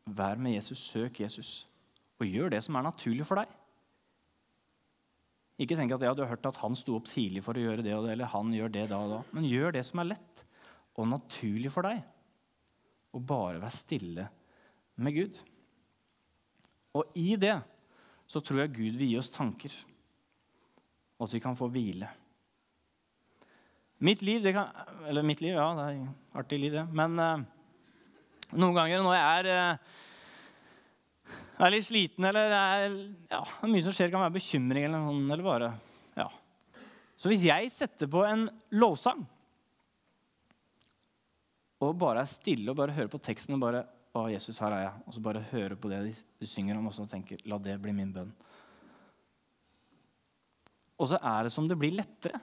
Vær 0.06 0.38
med 0.38 0.54
Jesus, 0.58 0.84
søk 0.94 1.20
Jesus. 1.24 1.66
Og 2.22 2.30
gjør 2.30 2.54
det 2.54 2.62
som 2.66 2.78
er 2.78 2.86
naturlig 2.86 3.26
for 3.28 3.42
deg. 3.42 3.50
Ikke 5.66 5.78
tenk 5.80 5.94
at 5.96 6.04
ja, 6.04 6.12
du 6.14 6.22
har 6.22 6.34
hørt 6.34 6.46
at 6.50 6.60
han 6.60 6.76
sto 6.76 6.98
opp 6.98 7.08
tidlig 7.08 7.42
for 7.46 7.56
å 7.56 7.62
gjøre 7.64 7.84
det 7.86 7.94
og 7.96 8.06
det, 8.06 8.16
eller 8.18 8.32
han 8.34 8.52
gjør 8.54 8.74
det 8.76 8.90
da 8.92 9.00
og 9.00 9.14
da. 9.14 9.20
Men 9.36 9.48
gjør 9.48 9.78
det 9.78 9.86
som 9.88 10.02
er 10.04 10.12
lett 10.12 10.44
og 11.00 11.08
naturlig 11.08 11.72
for 11.72 11.88
deg. 11.88 12.04
Og 13.16 13.24
bare 13.24 13.62
være 13.62 13.74
stille 13.74 14.28
med 15.00 15.16
Gud. 15.16 15.40
Og 16.96 17.18
i 17.20 17.36
det 17.40 17.56
så 18.28 18.42
tror 18.42 18.64
jeg 18.64 18.76
Gud 18.76 19.00
vil 19.00 19.12
gi 19.12 19.18
oss 19.20 19.34
tanker, 19.34 19.74
og 21.20 21.28
at 21.28 21.36
vi 21.36 21.42
kan 21.44 21.58
få 21.58 21.68
hvile. 21.72 22.08
Mitt 24.06 24.24
liv, 24.26 24.44
kan, 24.52 24.72
eller 25.08 25.24
mitt 25.24 25.44
liv, 25.44 25.54
ja, 25.56 25.68
det 25.78 25.84
er 25.86 26.00
et 26.00 26.40
artig 26.42 26.60
liv, 26.60 26.74
det. 26.74 26.84
Men 26.92 27.20
eh, 27.22 27.46
noen 28.58 28.76
ganger 28.76 29.06
når 29.06 29.16
jeg 29.16 29.44
er 29.44 29.52
eh, 29.54 29.94
er 31.56 31.72
litt 31.72 31.88
sliten, 31.88 32.26
eller 32.28 32.52
er, 32.52 32.98
ja, 33.32 33.44
mye 33.70 33.84
som 33.86 33.96
skjer. 33.96 34.12
Kan 34.12 34.26
være 34.26 34.36
bekymring 34.36 34.88
eller 34.88 35.06
noe 35.06 35.22
eller 35.24 35.46
bare, 35.46 35.72
ja. 36.18 36.28
Så 37.16 37.32
hvis 37.32 37.46
jeg 37.48 37.72
setter 37.72 38.10
på 38.12 38.26
en 38.28 38.50
lovsang 38.76 39.24
og 41.84 41.96
bare 42.00 42.24
er 42.24 42.30
stille 42.30 42.72
og 42.72 42.78
bare 42.80 42.96
hører 42.96 43.12
på 43.12 43.22
teksten 43.24 43.58
og 43.58 43.64
bare 43.66 43.84
å, 44.16 44.28
Jesus, 44.32 44.60
her 44.64 44.72
er 44.72 44.84
jeg, 44.86 45.00
og 45.04 45.16
så 45.16 45.22
bare 45.24 45.44
hører 45.50 45.76
på 45.76 45.92
det 45.92 46.02
de, 46.06 46.12
de 46.40 46.48
synger 46.48 46.78
om, 46.80 46.88
og 46.88 46.96
så 46.96 47.04
tenker 47.10 47.42
la 47.52 47.60
det 47.60 47.76
bli 47.84 47.92
min 47.96 48.14
bønn. 48.16 48.30
Og 50.96 51.10
så 51.12 51.20
er 51.20 51.48
det 51.48 51.52
som 51.52 51.68
det 51.68 51.76
blir 51.80 51.98
lettere. 51.98 52.40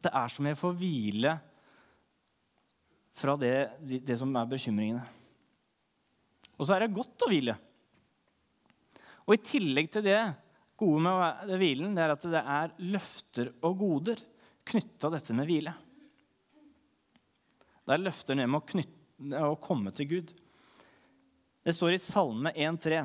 Det 0.00 0.12
er 0.14 0.30
som 0.30 0.46
jeg 0.46 0.58
får 0.60 0.76
hvile 0.78 1.32
fra 3.20 3.34
det, 3.36 3.56
det 3.82 4.16
som 4.20 4.30
er 4.38 4.52
bekymringene. 4.52 5.02
Og 6.54 6.68
så 6.68 6.76
er 6.76 6.84
det 6.84 6.94
godt 6.94 7.26
å 7.26 7.30
hvile. 7.32 7.56
Og 9.26 9.34
i 9.34 9.42
tillegg 9.42 9.90
til 9.92 10.06
det 10.06 10.20
gode 10.80 11.02
med 11.04 11.54
hvilen, 11.60 11.92
det 11.96 12.04
er 12.04 12.14
at 12.14 12.30
det 12.30 12.40
er 12.40 12.74
løfter 12.94 13.50
og 13.66 13.76
goder 13.82 14.22
knytta 14.70 15.10
dette 15.12 15.34
med 15.36 15.50
hvile. 15.50 15.74
Det 17.90 17.96
er 17.96 18.02
løfter 18.04 18.36
ned 18.38 18.46
med 18.46 18.60
å, 18.60 18.66
knytte, 18.70 19.38
å 19.42 19.56
komme 19.58 19.90
til 19.90 20.06
Gud. 20.06 20.28
Det 21.66 21.72
står 21.74 21.96
i 21.96 21.98
Salme 21.98 22.52
1,3. 22.54 23.00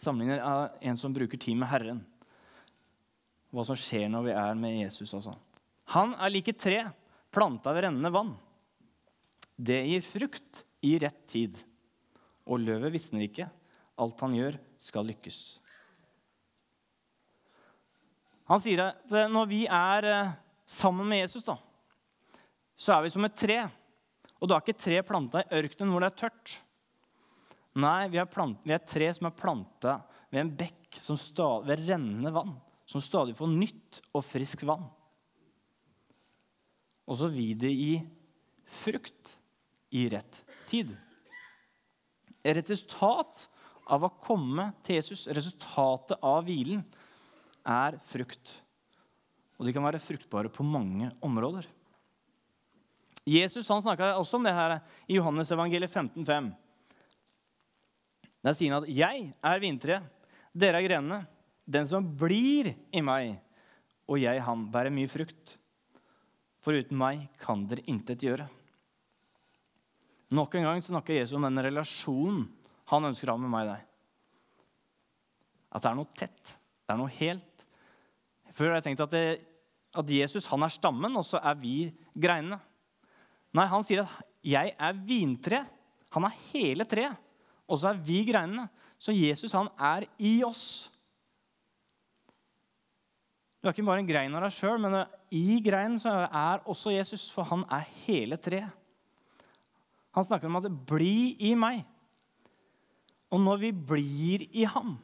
Sammenligner 0.00 0.40
av 0.40 0.78
en 0.80 0.96
som 0.96 1.12
bruker 1.12 1.36
tid 1.36 1.58
med 1.60 1.68
Herren. 1.68 1.98
Hva 3.52 3.66
som 3.68 3.76
skjer 3.76 4.08
når 4.08 4.24
vi 4.30 4.32
er 4.40 4.56
med 4.62 4.78
Jesus. 4.78 5.12
Også. 5.20 5.34
Han 5.92 6.14
er 6.16 6.32
like 6.32 6.54
tre 6.56 6.78
planta 7.36 7.74
ved 7.76 7.84
rennende 7.84 8.14
vann. 8.16 8.32
Det 9.60 9.76
gir 9.90 10.08
frukt 10.08 10.64
i 10.80 10.94
rett 11.04 11.20
tid 11.28 11.60
og 12.48 12.64
løvet 12.64 12.96
visner 12.96 13.26
ikke. 13.28 13.50
Alt 14.00 14.24
han 14.24 14.38
gjør, 14.40 14.56
skal 14.80 15.04
lykkes. 15.12 15.42
Han 18.48 18.64
sier 18.64 18.86
at 18.88 19.12
eh, 19.12 19.28
når 19.28 19.52
vi 19.52 19.62
er 19.68 20.10
eh, 20.14 20.34
sammen 20.64 21.12
med 21.12 21.26
Jesus, 21.26 21.44
da, 21.44 21.60
så 22.76 22.96
er 22.96 23.04
vi 23.04 23.12
som 23.14 23.26
et 23.26 23.36
tre. 23.38 23.58
Og 24.40 24.50
da 24.50 24.56
er 24.56 24.64
ikke 24.64 24.82
tre 24.82 25.00
planta 25.06 25.44
i 25.44 25.60
ørkenen 25.60 25.92
hvor 25.94 26.04
det 26.04 26.10
er 26.10 26.18
tørt. 26.24 26.56
Nei, 27.80 28.06
vi 28.12 28.20
er, 28.22 28.28
plant, 28.30 28.60
vi 28.62 28.74
er 28.74 28.78
et 28.78 28.90
tre 28.90 29.08
som 29.14 29.26
er 29.26 29.38
planta 29.38 29.96
ved 30.30 30.42
en 30.42 30.52
bekk 30.58 30.98
som 31.02 31.18
stadig, 31.18 31.68
ved 31.70 31.88
rennende 31.88 32.30
vann, 32.34 32.52
som 32.86 33.02
stadig 33.02 33.34
får 33.38 33.50
nytt 33.50 34.00
og 34.14 34.22
friskt 34.26 34.62
vann. 34.66 34.84
Og 37.04 37.18
så 37.18 37.28
vil 37.32 37.56
det 37.60 37.72
gi 37.74 37.94
frukt 38.64 39.34
i 39.94 40.06
rett 40.10 40.40
tid 40.66 40.94
Et 42.44 42.56
resultat 42.56 43.44
av 43.92 44.04
å 44.04 44.14
komme 44.20 44.70
til 44.84 44.98
Jesus, 44.98 45.26
resultatet 45.28 46.20
av 46.24 46.42
hvilen, 46.46 46.82
er 47.64 47.96
frukt. 48.04 48.54
Og 49.56 49.66
de 49.66 49.72
kan 49.72 49.84
være 49.84 50.02
fruktbare 50.02 50.50
på 50.52 50.64
mange 50.66 51.10
områder. 51.24 51.66
Jesus 53.24 53.68
han 53.72 53.82
snakka 53.82 54.12
også 54.18 54.36
om 54.36 54.44
det 54.44 54.52
her 54.52 54.76
i 55.08 55.16
Johannes 55.16 55.52
evangeliet 55.54 55.90
15, 55.90 56.26
5. 56.28 56.50
Der 58.44 58.52
sier 58.52 58.74
han 58.74 58.84
at 58.84 58.90
'Jeg 58.90 59.32
er 59.42 59.60
vintreet, 59.60 60.02
dere 60.52 60.82
er 60.82 60.88
grenene'. 60.88 61.26
Den 61.64 61.86
som 61.86 62.04
blir 62.04 62.74
i 62.92 63.00
meg, 63.00 63.40
og 64.06 64.20
jeg 64.20 64.42
ham, 64.42 64.70
bærer 64.70 64.92
mye 64.92 65.08
frukt. 65.08 65.56
For 66.60 66.76
uten 66.76 66.96
meg 66.96 67.28
kan 67.40 67.66
dere 67.66 67.84
intet 67.88 68.20
gjøre. 68.20 68.48
Nok 70.30 70.54
en 70.54 70.62
gang 70.64 70.82
snakker 70.82 71.14
Jesus 71.14 71.36
om 71.36 71.42
den 71.42 71.64
relasjonen 71.64 72.44
han 72.90 73.04
ønsker 73.04 73.30
å 73.30 73.36
ha 73.36 73.40
med 73.40 73.52
meg 73.52 73.64
og 73.64 73.72
deg. 73.72 73.82
At 75.72 75.82
det 75.82 75.90
er 75.90 75.98
noe 75.98 76.12
tett. 76.14 76.54
Det 76.84 76.92
er 76.92 77.00
noe 77.00 77.16
helt. 77.16 77.64
Før 78.52 78.70
har 78.70 78.78
jeg 78.78 78.86
tenkt 78.90 79.00
at, 79.00 79.10
det, 79.10 79.40
at 79.96 80.10
Jesus 80.10 80.46
han 80.52 80.62
er 80.62 80.72
stammen, 80.72 81.16
og 81.16 81.24
så 81.24 81.40
er 81.40 81.56
vi 81.58 81.88
greinene. 82.12 82.60
Nei, 83.54 83.66
han 83.70 83.84
sier 83.86 84.02
at 84.02 84.24
'jeg 84.42 84.74
er 84.78 84.92
vintre'. 84.92 85.66
Han 86.12 86.24
er 86.24 86.38
hele 86.52 86.84
treet, 86.84 87.16
og 87.68 87.78
så 87.78 87.90
er 87.90 87.98
vi 87.98 88.24
greinene. 88.24 88.68
Så 88.98 89.12
Jesus 89.12 89.52
han 89.52 89.68
er 89.78 90.06
i 90.18 90.42
oss. 90.44 90.90
Du 93.60 93.68
er 93.68 93.72
ikke 93.72 93.86
bare 93.86 93.98
en 93.98 94.06
grein 94.06 94.34
av 94.34 94.42
deg 94.42 94.52
sjøl, 94.52 94.78
men 94.78 95.06
i 95.32 95.60
greinen 95.64 95.98
er 96.04 96.60
også 96.66 96.92
Jesus, 96.92 97.30
for 97.30 97.44
han 97.44 97.64
er 97.70 97.86
hele 98.04 98.36
treet. 98.36 98.70
Han 100.12 100.24
snakker 100.24 100.46
om 100.46 100.56
at 100.56 100.70
'bli 100.70 101.36
i 101.40 101.54
meg'. 101.54 101.84
Og 103.32 103.40
når 103.40 103.56
vi 103.58 103.72
blir 103.72 104.48
i 104.52 104.64
ham, 104.64 104.98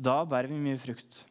da 0.00 0.24
bærer 0.24 0.48
vi 0.48 0.58
mye 0.58 0.78
frukt. 0.78 1.26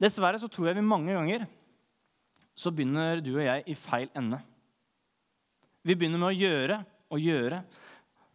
Dessverre 0.00 0.40
så 0.40 0.48
tror 0.48 0.70
jeg 0.70 0.80
vi 0.80 0.86
mange 0.86 1.12
ganger 1.12 1.44
så 2.60 2.72
begynner 2.74 3.22
du 3.24 3.34
og 3.34 3.44
jeg 3.44 3.64
i 3.72 3.76
feil 3.78 4.10
ende. 4.16 4.40
Vi 5.86 5.96
begynner 5.96 6.20
med 6.20 6.32
å 6.32 6.36
gjøre 6.36 6.80
og 7.10 7.22
gjøre. 7.24 7.62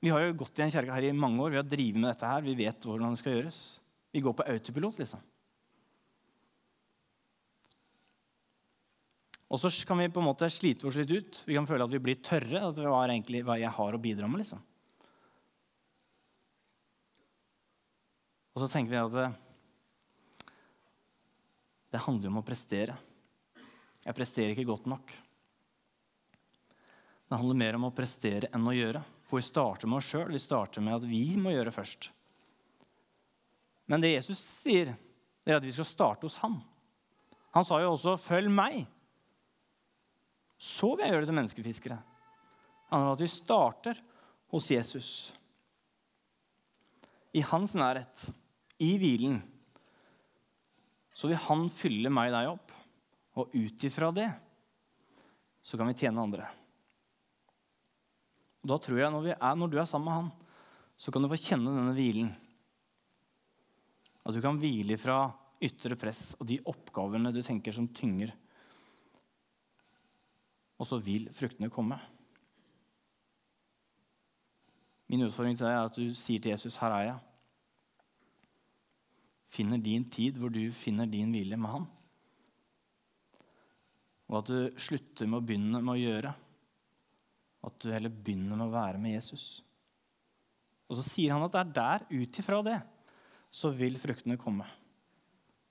Vi 0.02 0.12
har 0.14 0.26
jo 0.26 0.38
gått 0.42 0.60
i 0.60 0.66
en 0.66 0.74
kjerke 0.74 0.96
her 0.96 1.08
i 1.10 1.14
mange 1.16 1.44
år. 1.44 1.54
Vi 1.54 1.62
har 1.62 1.68
drevet 1.68 2.02
med 2.02 2.10
dette 2.10 2.30
her. 2.30 2.46
Vi 2.46 2.58
vet 2.58 2.88
hvordan 2.88 3.14
det 3.14 3.22
skal 3.22 3.38
gjøres. 3.38 3.60
Vi 4.16 4.24
går 4.26 4.36
på 4.38 4.48
autopilot, 4.50 5.02
liksom. 5.02 5.22
Og 9.46 9.62
så 9.62 9.70
kan 9.88 10.02
vi 10.02 10.10
på 10.10 10.24
en 10.24 10.28
måte 10.28 10.50
slite 10.50 10.88
oss 10.90 10.98
litt 10.98 11.12
ut. 11.14 11.42
Vi 11.46 11.56
kan 11.58 11.68
føle 11.70 11.86
at 11.86 11.94
vi 11.94 12.02
blir 12.02 12.18
tørre. 12.18 12.66
at 12.66 12.76
det 12.76 12.90
var 12.90 13.14
egentlig 13.14 13.44
hva 13.46 13.60
jeg 13.62 13.72
har 13.78 13.94
å 13.94 14.02
bidra 14.02 14.28
med. 14.28 14.42
liksom. 14.42 14.62
Og 18.56 18.64
så 18.64 18.72
tenker 18.72 18.96
vi 18.96 19.04
at 19.04 19.45
det, 21.92 21.98
handler 21.98 22.06
handler 22.06 22.34
om 22.34 22.42
å 22.42 22.46
prestere. 22.46 22.96
Jeg 24.06 24.18
presterer 24.18 24.54
ikke 24.54 24.68
godt 24.70 24.90
nok. 24.90 25.14
Det 27.26 27.40
handler 27.40 27.58
mer 27.58 27.78
om 27.78 27.88
å 27.88 27.94
prestere 27.96 28.52
enn 28.54 28.68
å 28.68 28.76
gjøre. 28.76 29.02
For 29.26 29.42
vi 29.42 29.48
starter 29.48 29.90
med 29.90 29.98
oss 29.98 30.10
sjøl. 30.12 30.34
Vi 30.34 30.42
starter 30.42 30.84
med 30.86 31.00
at 31.00 31.08
vi 31.10 31.24
må 31.42 31.54
gjøre 31.56 31.74
først. 31.74 32.12
Men 33.90 34.02
det 34.02 34.14
Jesus 34.14 34.42
sier, 34.42 34.94
det 35.46 35.54
er 35.54 35.60
at 35.60 35.66
vi 35.66 35.74
skal 35.74 35.88
starte 35.88 36.28
hos 36.28 36.38
han. 36.44 36.60
Han 37.56 37.66
sa 37.66 37.80
jo 37.82 37.94
også 37.94 38.18
'følg 38.18 38.50
meg'. 38.52 38.86
Så 40.58 40.96
vil 40.96 41.06
jeg 41.06 41.12
gjøre 41.12 41.22
det 41.22 41.30
til 41.30 41.40
menneskefiskere. 41.40 42.04
Han 42.92 43.02
vil 43.02 43.12
at 43.14 43.22
vi 43.22 43.28
starter 43.28 44.02
hos 44.52 44.72
Jesus. 44.72 45.34
I 47.34 47.42
hans 47.42 47.74
nærhet, 47.76 48.30
i 48.80 48.98
hvilen, 48.98 49.42
så 51.16 51.32
vil 51.32 51.40
han 51.48 51.68
fylle 51.72 52.12
meg 52.12 52.30
og 52.30 52.36
deg 52.36 52.52
opp. 52.52 52.74
Og 53.40 53.56
ut 53.56 53.88
ifra 53.88 54.12
det 54.16 54.30
så 55.66 55.80
kan 55.80 55.90
vi 55.90 55.98
tjene 55.98 56.22
andre. 56.22 56.48
Og 58.64 58.70
da 58.70 58.78
tror 58.82 59.00
jeg 59.00 59.14
når, 59.14 59.32
er, 59.34 59.56
når, 59.58 59.72
du 59.72 59.80
er 59.80 59.88
sammen 59.90 60.10
med 60.10 60.20
han, 60.20 60.30
så 60.98 61.12
kan 61.12 61.24
du 61.24 61.30
få 61.32 61.40
kjenne 61.42 61.74
denne 61.74 61.96
hvilen. 61.96 62.32
At 64.26 64.36
du 64.36 64.42
kan 64.44 64.60
hvile 64.62 64.98
fra 65.00 65.20
ytre 65.64 65.98
press 66.00 66.34
og 66.40 66.48
de 66.50 66.60
oppgavene 66.70 67.34
du 67.34 67.42
tenker 67.46 67.76
som 67.76 67.88
tynger. 67.96 68.34
Og 70.76 70.90
så 70.90 71.00
vil 71.02 71.30
fruktene 71.34 71.72
komme. 71.72 71.98
Min 75.10 75.24
utfordring 75.28 75.58
til 75.58 75.68
deg 75.68 75.78
er 75.78 75.88
at 75.88 75.98
du 75.98 76.18
sier 76.18 76.42
til 76.42 76.52
Jesus, 76.52 76.78
'Her 76.78 76.92
er 76.92 77.04
jeg'. 77.10 77.35
Finner 79.56 79.80
din 79.80 80.04
tid 80.12 80.40
hvor 80.40 80.52
du 80.52 80.64
finner 80.76 81.08
din 81.08 81.32
hvile 81.32 81.60
med 81.60 81.72
Han. 81.72 81.86
Og 84.26 84.40
at 84.42 84.50
du 84.50 84.82
slutter 84.82 85.30
med 85.30 85.40
å 85.40 85.46
begynne 85.46 85.82
med 85.82 85.94
å 85.94 86.02
gjøre. 86.02 86.34
At 87.66 87.78
du 87.82 87.92
heller 87.94 88.14
begynner 88.14 88.58
med 88.58 88.68
å 88.68 88.74
være 88.74 89.02
med 89.02 89.16
Jesus. 89.16 89.46
Og 90.90 90.98
så 90.98 91.06
sier 91.06 91.34
han 91.34 91.46
at 91.46 91.54
det 91.54 91.62
er 91.62 91.76
der, 91.78 92.08
ut 92.12 92.42
ifra 92.42 92.62
det, 92.66 92.80
så 93.54 93.72
vil 93.74 93.98
fruktene 94.02 94.38
komme. 94.42 94.68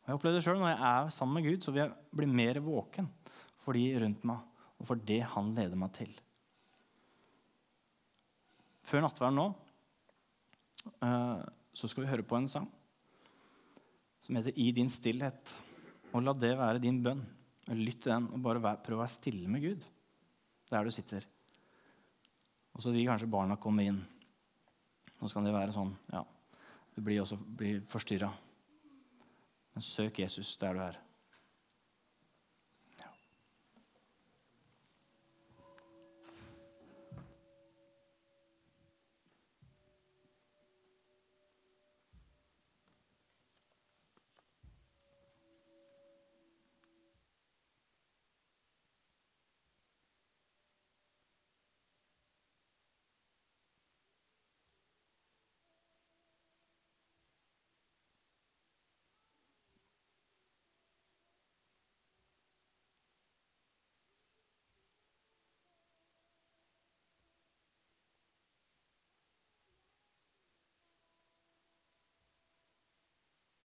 Og 0.03 0.11
Jeg 0.11 0.18
opplever 0.18 0.38
det 0.38 0.44
sjøl 0.47 0.59
når 0.61 0.73
jeg 0.73 0.87
er 0.90 1.11
sammen 1.14 1.38
med 1.38 1.47
Gud, 1.49 1.64
så 1.64 1.75
vil 1.75 1.85
jeg 1.85 2.18
bli 2.18 2.29
mer 2.31 2.61
våken 2.64 3.11
for 3.62 3.77
de 3.77 3.85
rundt 4.03 4.25
meg, 4.29 4.40
og 4.79 4.88
for 4.88 5.01
det 5.11 5.20
han 5.35 5.53
leder 5.57 5.79
meg 5.81 5.92
til. 5.97 6.11
Før 8.85 9.07
nattverden 9.07 9.38
nå 9.38 9.47
eh, 11.01 11.44
så 11.73 11.88
skal 11.88 12.05
vi 12.05 12.11
høre 12.11 12.27
på 12.29 12.37
en 12.37 12.51
sang 12.51 12.66
som 14.24 14.37
heter 14.37 14.56
'I 14.56 14.72
din 14.72 14.88
stillhet'. 14.88 15.52
Og 16.14 16.22
la 16.22 16.32
det 16.32 16.56
være 16.56 16.80
din 16.80 17.02
bønn. 17.02 17.24
Lytt 17.68 18.02
til 18.02 18.12
den 18.12 18.28
og 18.32 18.42
bare 18.42 18.76
prøv 18.76 18.98
å 18.98 19.04
være 19.04 19.16
stille 19.16 19.48
med 19.48 19.62
Gud 19.62 19.84
der 20.70 20.84
du 20.84 20.90
sitter. 20.90 21.24
Og 22.74 22.82
så 22.82 22.92
vil 22.92 23.06
kanskje 23.06 23.30
barna 23.30 23.56
komme 23.56 23.84
inn. 23.84 24.00
Nå 25.20 25.28
skal 25.30 25.44
det 25.44 25.54
være 25.54 25.72
sånn 25.72 25.92
ja, 26.12 26.24
Du 26.94 27.02
blir 27.02 27.22
også 27.22 27.38
forstyrra. 27.87 28.30
Men 29.74 29.82
søk 29.82 30.18
Jesus 30.18 30.56
der 30.56 30.74
du 30.74 30.80
er. 30.80 30.98